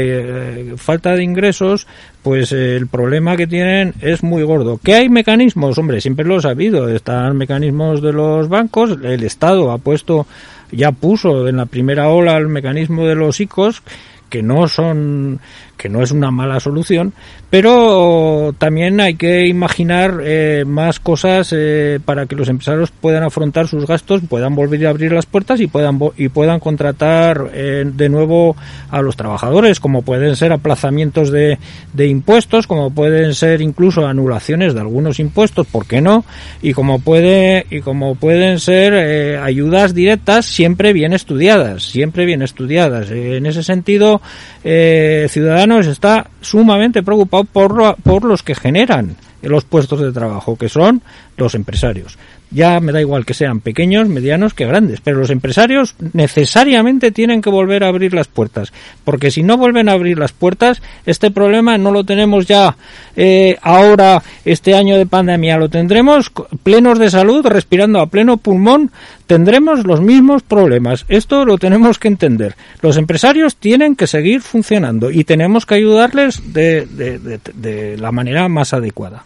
falta 0.77 1.15
de 1.15 1.23
ingresos 1.23 1.87
pues 2.23 2.53
eh, 2.53 2.77
el 2.77 2.87
problema 2.87 3.37
que 3.37 3.47
tienen 3.47 3.95
es 4.01 4.23
muy 4.23 4.43
gordo. 4.43 4.79
¿Qué 4.83 4.95
hay 4.95 5.09
mecanismos? 5.09 5.79
Hombre, 5.79 6.01
siempre 6.01 6.27
lo 6.27 6.39
ha 6.39 6.51
habido. 6.51 6.89
Están 6.89 7.37
mecanismos 7.37 8.03
de 8.03 8.13
los 8.13 8.49
bancos. 8.49 8.99
El 9.03 9.25
Estado 9.25 9.71
ha 9.71 9.79
puesto, 9.79 10.27
ya 10.71 10.93
puso 10.93 11.49
en 11.49 11.57
la 11.57 11.67
primera 11.67 12.09
ola 12.09 12.37
el 12.37 12.49
mecanismo 12.49 13.07
de 13.07 13.15
los 13.15 13.41
ICOs, 13.41 13.83
que 14.29 14.43
no 14.43 14.69
son 14.69 15.41
que 15.81 15.89
no 15.89 16.03
es 16.03 16.11
una 16.11 16.31
mala 16.31 16.61
solución, 16.61 17.15
pero 17.49 18.55
también 18.59 19.01
hay 19.01 19.15
que 19.15 19.47
imaginar 19.47 20.21
eh, 20.23 20.65
más 20.67 21.01
cosas 21.01 21.55
eh, 21.57 21.99
para 22.05 22.27
que 22.27 22.37
los 22.37 22.51
empresarios 22.51 22.91
puedan 22.91 23.23
afrontar 23.23 23.67
sus 23.67 23.87
gastos, 23.87 24.21
puedan 24.29 24.55
volver 24.55 24.87
a 24.87 24.91
abrir 24.91 25.13
las 25.13 25.25
puertas 25.25 25.59
y 25.59 25.69
puedan 25.69 25.99
y 26.19 26.29
puedan 26.29 26.61
contratar 26.61 27.51
eh, 27.55 27.91
de 27.91 28.09
nuevo 28.11 28.57
a 28.91 29.01
los 29.01 29.17
trabajadores, 29.17 29.81
como 29.81 30.03
pueden 30.03 30.37
ser 30.37 30.53
aplazamientos 30.53 31.31
de, 31.31 31.59
de 31.95 32.07
impuestos, 32.09 32.67
como 32.67 32.91
pueden 32.91 33.35
ser 33.35 33.63
incluso 33.63 34.07
anulaciones 34.07 34.75
de 34.75 34.81
algunos 34.81 35.19
impuestos, 35.19 35.67
¿por 35.67 35.87
qué 35.87 36.03
no? 36.03 36.27
Y 36.61 36.75
como 36.75 36.99
puede 36.99 37.67
y 37.71 37.81
como 37.81 38.17
pueden 38.17 38.61
ser 38.61 39.39
ayudas 39.39 39.95
directas 39.95 40.45
siempre 40.45 40.93
bien 40.93 41.15
estudiadas, 41.15 41.85
siempre 41.85 42.27
bien 42.27 42.43
estudiadas. 42.43 43.11
en 43.11 43.47
ese 43.47 43.63
sentido, 43.63 44.21
ciudadanos 44.63 45.70
está 45.79 46.29
sumamente 46.41 47.03
preocupado 47.03 47.45
por, 47.45 47.97
por 47.97 48.25
los 48.25 48.43
que 48.43 48.55
generan 48.55 49.17
los 49.43 49.65
puestos 49.65 50.01
de 50.01 50.13
trabajo, 50.13 50.57
que 50.57 50.69
son 50.69 51.03
los 51.37 51.55
empresarios 51.55 52.19
ya 52.51 52.81
me 52.81 52.93
da 52.93 53.01
igual 53.01 53.25
que 53.25 53.35
sean 53.35 53.61
pequeños, 53.61 54.09
medianos 54.09 54.55
que 54.55 54.67
grandes, 54.67 55.01
pero 55.01 55.19
los 55.19 55.31
empresarios 55.31 55.95
necesariamente 56.13 57.13
tienen 57.13 57.43
que 57.43 57.51
volver 57.51 57.85
a 57.85 57.89
abrir 57.89 58.15
las 58.15 58.29
puertas, 58.29 58.73
porque 59.05 59.31
si 59.31 59.43
no 59.43 59.57
vuelven 59.57 59.89
a 59.89 59.93
abrir 59.93 60.19
las 60.19 60.33
puertas, 60.33 60.83
este 61.07 61.31
problema 61.31 61.79
no 61.79 61.93
lo 61.93 62.05
tenemos 62.05 62.47
ya 62.47 62.77
eh, 63.17 63.57
ahora, 63.63 64.23
este 64.45 64.75
año 64.75 64.97
de 64.97 65.07
pandemia, 65.07 65.59
lo 65.59 65.69
tendremos 65.69 66.33
plenos 66.63 66.99
de 66.99 67.11
salud, 67.11 67.47
respirando 67.47 68.01
a 68.01 68.07
pleno 68.07 68.37
pulmón, 68.37 68.91
tendremos 69.27 69.87
los 69.87 70.01
mismos 70.01 70.43
problemas. 70.43 71.05
Esto 71.09 71.45
lo 71.45 71.59
tenemos 71.59 71.99
que 71.99 72.09
entender. 72.09 72.57
Los 72.83 72.97
empresarios 72.97 73.57
tienen 73.57 73.95
que 73.95 74.07
seguir 74.07 74.41
funcionando 74.41 75.11
y 75.11 75.25
tenemos 75.25 75.67
que 75.67 75.77
ayudarles 75.77 76.53
de, 76.53 76.87
de 76.87 77.97
la 77.99 78.13
manera 78.13 78.49
más 78.49 78.73
adecuada. 78.73 79.25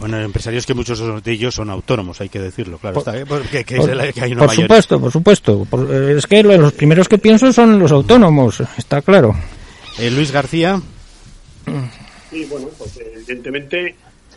Bueno, 0.00 0.20
empresarios 0.20 0.66
que 0.66 0.74
muchos 0.74 1.22
de 1.22 1.32
ellos 1.32 1.54
son 1.54 1.70
autónomos, 1.70 2.20
hay 2.20 2.28
que 2.28 2.40
decirlo, 2.40 2.78
claro. 2.78 3.02
Por, 3.02 3.14
está, 3.14 3.26
porque, 3.26 3.64
que, 3.64 3.76
por, 3.76 4.12
que 4.12 4.20
hay 4.20 4.32
una 4.32 4.46
por 4.46 4.54
supuesto, 4.54 5.00
por 5.00 5.12
supuesto. 5.12 5.66
es 6.16 6.26
que 6.26 6.42
los 6.42 6.72
primeros 6.72 7.08
que 7.08 7.18
pienso 7.18 7.52
son 7.52 7.78
los 7.78 7.92
autónomos, 7.92 8.60
está 8.76 9.02
claro. 9.02 9.34
Eh, 9.98 10.10
Luis 10.10 10.32
García. 10.32 10.80
Sí, 12.30 12.44
bueno, 12.46 12.68
pues 12.78 12.98
evidentemente, 12.98 13.94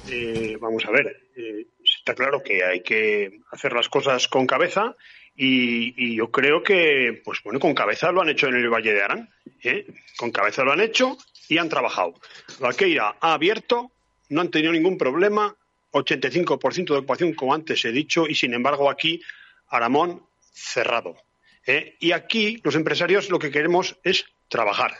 eh, 0.10 0.58
vamos 0.60 0.86
a 0.86 0.92
ver, 0.92 1.30
eh, 1.36 1.66
está 1.84 2.14
claro 2.14 2.44
que 2.44 2.64
hay 2.64 2.82
que 2.82 3.40
hacer 3.52 3.74
las 3.74 3.90
cosas 3.90 4.28
con 4.28 4.46
cabeza 4.46 4.96
y, 5.36 5.94
y, 5.98 6.16
yo 6.16 6.30
creo 6.30 6.62
que, 6.62 7.22
pues 7.24 7.40
bueno, 7.44 7.60
con 7.60 7.74
cabeza 7.74 8.12
lo 8.12 8.22
han 8.22 8.30
hecho 8.30 8.48
en 8.48 8.56
el 8.56 8.70
Valle 8.70 8.94
de 8.94 9.02
Arán, 9.02 9.30
¿eh? 9.64 9.88
con 10.18 10.32
cabeza 10.32 10.64
lo 10.64 10.74
han 10.74 10.82
hecho 10.82 11.18
y 11.50 11.58
han 11.58 11.70
trabajado. 11.70 12.14
Valqueira 12.60 13.16
ha 13.20 13.34
abierto 13.34 13.92
no 14.30 14.42
han 14.42 14.52
tenido 14.52 14.72
ningún 14.72 14.98
problema, 14.98 15.56
85% 15.92 16.86
de 16.88 16.98
ocupación, 16.98 17.34
como 17.34 17.54
antes 17.54 17.86
he 17.86 17.92
dicho, 17.92 18.28
y 18.28 18.36
sin 18.36 18.54
embargo 18.54 18.90
aquí 18.90 19.22
Aramón 19.70 20.24
cerrado. 20.52 21.16
¿eh? 21.66 21.96
Y 22.00 22.12
aquí 22.12 22.62
los 22.64 22.76
empresarios 22.76 23.30
lo 23.30 23.40
que 23.40 23.52
queremos 23.52 23.98
es 24.04 24.26
trabajar. 24.48 24.96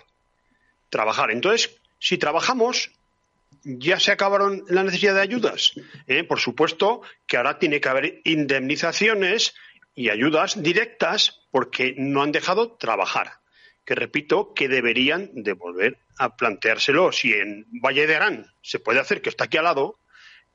Trabajar. 0.90 1.32
Entonces, 1.32 1.78
si 2.00 2.18
trabajamos, 2.18 2.92
ya 3.64 4.00
se 4.00 4.12
acabaron 4.12 4.64
la 4.70 4.84
necesidad 4.84 5.16
de 5.16 5.22
ayudas. 5.22 5.74
¿eh? 6.08 6.24
Por 6.24 6.40
supuesto 6.40 7.02
que 7.28 7.38
ahora 7.38 7.60
tiene 7.60 7.82
que 7.82 7.90
haber 7.90 8.22
indemnizaciones 8.24 9.56
y 9.96 10.10
ayudas 10.10 10.62
directas 10.62 11.42
porque 11.52 11.96
no 11.98 12.22
han 12.22 12.32
dejado 12.32 12.74
trabajar. 12.74 13.40
Que 13.86 13.96
repito, 13.96 14.54
que 14.54 14.68
deberían 14.68 15.30
devolver 15.34 16.00
a 16.18 16.36
planteárselo. 16.36 17.12
Si 17.12 17.34
en 17.34 17.66
Valle 17.72 18.08
de 18.08 18.16
Arán 18.16 18.52
se 18.62 18.80
puede 18.80 19.00
hacer, 19.00 19.22
que 19.22 19.30
está 19.30 19.46
aquí 19.46 19.58
al 19.58 19.66
lado, 19.66 20.00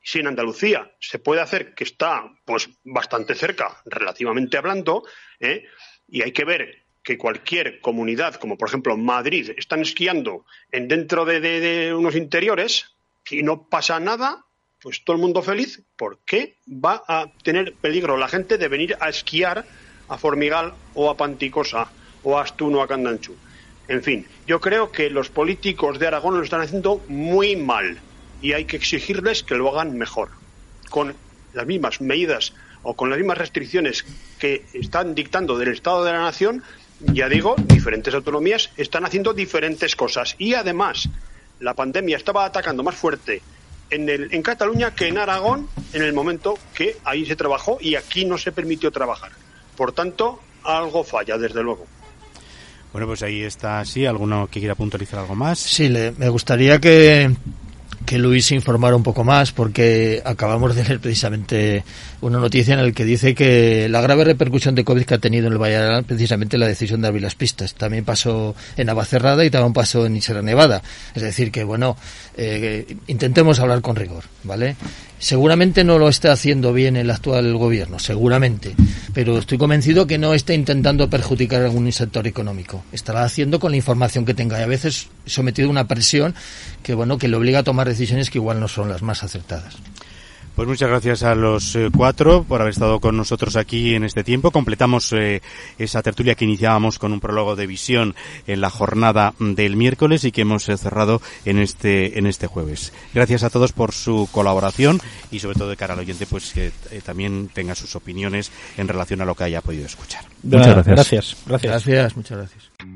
si 0.03 0.19
en 0.19 0.27
Andalucía 0.27 0.91
se 0.99 1.19
puede 1.19 1.41
hacer, 1.41 1.73
que 1.73 1.83
está 1.83 2.31
pues 2.45 2.69
bastante 2.83 3.35
cerca, 3.35 3.81
relativamente 3.85 4.57
hablando, 4.57 5.03
¿eh? 5.39 5.65
y 6.07 6.23
hay 6.23 6.31
que 6.31 6.45
ver 6.45 6.83
que 7.03 7.17
cualquier 7.17 7.79
comunidad, 7.81 8.35
como 8.35 8.57
por 8.57 8.67
ejemplo 8.67 8.97
Madrid, 8.97 9.51
están 9.57 9.81
esquiando 9.81 10.45
en 10.71 10.87
dentro 10.87 11.25
de, 11.25 11.93
unos 11.95 12.15
interiores 12.15 12.95
y 13.29 13.43
no 13.43 13.67
pasa 13.69 13.99
nada, 13.99 14.45
pues 14.81 15.03
todo 15.03 15.15
el 15.15 15.21
mundo 15.21 15.41
feliz, 15.41 15.81
¿por 15.95 16.19
qué 16.25 16.57
va 16.67 17.03
a 17.07 17.31
tener 17.43 17.73
peligro 17.73 18.17
la 18.17 18.27
gente 18.27 18.57
de 18.57 18.67
venir 18.67 18.97
a 18.99 19.09
esquiar 19.09 19.65
a 20.09 20.17
Formigal 20.17 20.73
o 20.93 21.09
a 21.09 21.17
Panticosa 21.17 21.91
o 22.23 22.37
Astuno 22.37 22.81
a 22.81 22.87
Candanchu? 22.87 23.35
En 23.87 24.03
fin, 24.03 24.25
yo 24.47 24.61
creo 24.61 24.91
que 24.91 25.09
los 25.09 25.29
políticos 25.29 25.99
de 25.99 26.07
Aragón 26.07 26.37
lo 26.37 26.43
están 26.43 26.61
haciendo 26.61 27.03
muy 27.07 27.55
mal 27.55 27.99
y 28.41 28.53
hay 28.53 28.65
que 28.65 28.77
exigirles 28.77 29.43
que 29.43 29.55
lo 29.55 29.69
hagan 29.69 29.97
mejor, 29.97 30.29
con 30.89 31.15
las 31.53 31.65
mismas 31.65 32.01
medidas 32.01 32.53
o 32.83 32.95
con 32.95 33.09
las 33.09 33.19
mismas 33.19 33.37
restricciones 33.37 34.05
que 34.39 34.65
están 34.73 35.13
dictando 35.13 35.57
del 35.57 35.69
Estado 35.69 36.03
de 36.03 36.13
la 36.13 36.19
Nación, 36.19 36.63
ya 37.01 37.29
digo, 37.29 37.55
diferentes 37.57 38.13
autonomías 38.13 38.71
están 38.77 39.05
haciendo 39.05 39.33
diferentes 39.33 39.95
cosas. 39.95 40.35
Y 40.37 40.53
además, 40.53 41.09
la 41.59 41.73
pandemia 41.73 42.17
estaba 42.17 42.45
atacando 42.45 42.83
más 42.83 42.95
fuerte 42.95 43.41
en, 43.89 44.09
el, 44.09 44.33
en 44.33 44.41
Cataluña 44.41 44.95
que 44.95 45.07
en 45.07 45.17
Aragón 45.17 45.67
en 45.93 46.03
el 46.03 46.13
momento 46.13 46.57
que 46.73 46.97
ahí 47.03 47.25
se 47.25 47.35
trabajó 47.35 47.77
y 47.81 47.95
aquí 47.95 48.25
no 48.25 48.37
se 48.37 48.51
permitió 48.51 48.91
trabajar. 48.91 49.31
Por 49.75 49.91
tanto, 49.91 50.39
algo 50.63 51.03
falla, 51.03 51.37
desde 51.37 51.61
luego. 51.61 51.85
Bueno, 52.91 53.07
pues 53.07 53.23
ahí 53.23 53.41
está, 53.41 53.85
sí, 53.85 54.05
alguno 54.05 54.47
que 54.51 54.59
quiera 54.59 54.75
puntualizar 54.75 55.19
algo 55.19 55.35
más. 55.35 55.59
Sí, 55.59 55.87
le, 55.87 56.11
me 56.11 56.29
gustaría 56.29 56.79
que 56.79 57.31
que 58.05 58.17
Luis 58.17 58.51
informara 58.51 58.95
un 58.95 59.03
poco 59.03 59.23
más 59.23 59.51
porque 59.51 60.21
acabamos 60.25 60.75
de 60.75 60.83
leer 60.83 60.99
precisamente 60.99 61.83
una 62.21 62.39
noticia 62.39 62.75
en 62.75 62.85
la 62.85 62.91
que 62.91 63.05
dice 63.05 63.35
que 63.35 63.89
la 63.89 64.01
grave 64.01 64.23
repercusión 64.23 64.75
de 64.75 64.83
COVID 64.83 65.03
que 65.03 65.15
ha 65.15 65.17
tenido 65.17 65.47
en 65.47 65.53
el 65.53 65.59
Valle 65.59 66.03
precisamente 66.03 66.57
la 66.57 66.67
decisión 66.67 67.01
de 67.01 67.07
abrir 67.07 67.23
las 67.23 67.35
pistas. 67.35 67.73
También 67.73 68.05
pasó 68.05 68.55
en 68.77 68.87
Navacerrada 68.87 69.43
y 69.43 69.49
también 69.49 69.73
pasó 69.73 70.05
en 70.05 70.21
Sierra 70.21 70.41
Nevada. 70.41 70.81
Es 71.15 71.23
decir, 71.23 71.51
que 71.51 71.63
bueno, 71.63 71.97
eh, 72.37 72.95
intentemos 73.07 73.59
hablar 73.59 73.81
con 73.81 73.95
rigor, 73.95 74.23
¿vale? 74.43 74.75
Seguramente 75.19 75.83
no 75.83 75.99
lo 75.99 76.09
está 76.09 76.31
haciendo 76.31 76.73
bien 76.73 76.95
el 76.95 77.09
actual 77.11 77.55
gobierno, 77.55 77.99
seguramente, 77.99 78.75
pero 79.13 79.37
estoy 79.37 79.57
convencido 79.57 80.07
que 80.07 80.17
no 80.17 80.33
está 80.33 80.53
intentando 80.53 81.09
perjudicar 81.09 81.61
a 81.61 81.65
algún 81.65 81.91
sector 81.91 82.25
económico. 82.25 82.83
Estará 82.91 83.23
haciendo 83.23 83.59
con 83.59 83.71
la 83.71 83.77
información 83.77 84.25
que 84.25 84.33
tenga 84.33 84.59
y 84.59 84.63
a 84.63 84.67
veces 84.67 85.09
sometido 85.25 85.67
a 85.67 85.71
una 85.71 85.87
presión 85.87 86.33
que 86.81 86.95
bueno 86.95 87.17
que 87.17 87.27
le 87.27 87.37
obliga 87.37 87.59
a 87.59 87.63
tomar 87.63 87.87
decisiones 87.87 88.29
que 88.29 88.39
igual 88.39 88.59
no 88.59 88.67
son 88.67 88.89
las 88.89 89.01
más 89.01 89.23
acertadas. 89.23 89.77
Pues 90.55 90.67
muchas 90.67 90.89
gracias 90.89 91.23
a 91.23 91.33
los 91.33 91.75
eh, 91.75 91.89
cuatro 91.95 92.43
por 92.43 92.61
haber 92.61 92.73
estado 92.73 92.99
con 92.99 93.15
nosotros 93.15 93.55
aquí 93.55 93.95
en 93.95 94.03
este 94.03 94.23
tiempo. 94.23 94.51
Completamos 94.51 95.13
eh, 95.13 95.41
esa 95.77 96.01
tertulia 96.01 96.35
que 96.35 96.45
iniciábamos 96.45 96.99
con 96.99 97.13
un 97.13 97.19
prólogo 97.19 97.55
de 97.55 97.67
visión 97.67 98.15
en 98.47 98.61
la 98.61 98.69
jornada 98.69 99.33
del 99.39 99.75
miércoles 99.75 100.25
y 100.25 100.31
que 100.31 100.41
hemos 100.41 100.67
eh, 100.69 100.77
cerrado 100.77 101.21
en 101.45 101.57
este 101.57 102.19
en 102.19 102.27
este 102.27 102.47
jueves. 102.47 102.91
Gracias 103.13 103.43
a 103.43 103.49
todos 103.49 103.71
por 103.71 103.93
su 103.93 104.27
colaboración 104.31 104.99
y 105.31 105.39
sobre 105.39 105.57
todo 105.57 105.69
de 105.69 105.77
cara 105.77 105.93
al 105.93 105.99
oyente 105.99 106.25
pues 106.25 106.51
que 106.51 106.71
también 107.05 107.49
tenga 107.53 107.73
sus 107.73 107.95
opiniones 107.95 108.51
en 108.77 108.87
relación 108.87 109.21
a 109.21 109.25
lo 109.25 109.35
que 109.35 109.45
haya 109.45 109.61
podido 109.61 109.85
escuchar. 109.85 110.25
Muchas 110.43 110.67
gracias. 110.67 110.95
Gracias. 110.95 111.37
Gracias. 111.45 111.71
gracias. 111.71 112.17
Muchas 112.17 112.37
gracias. 112.37 112.70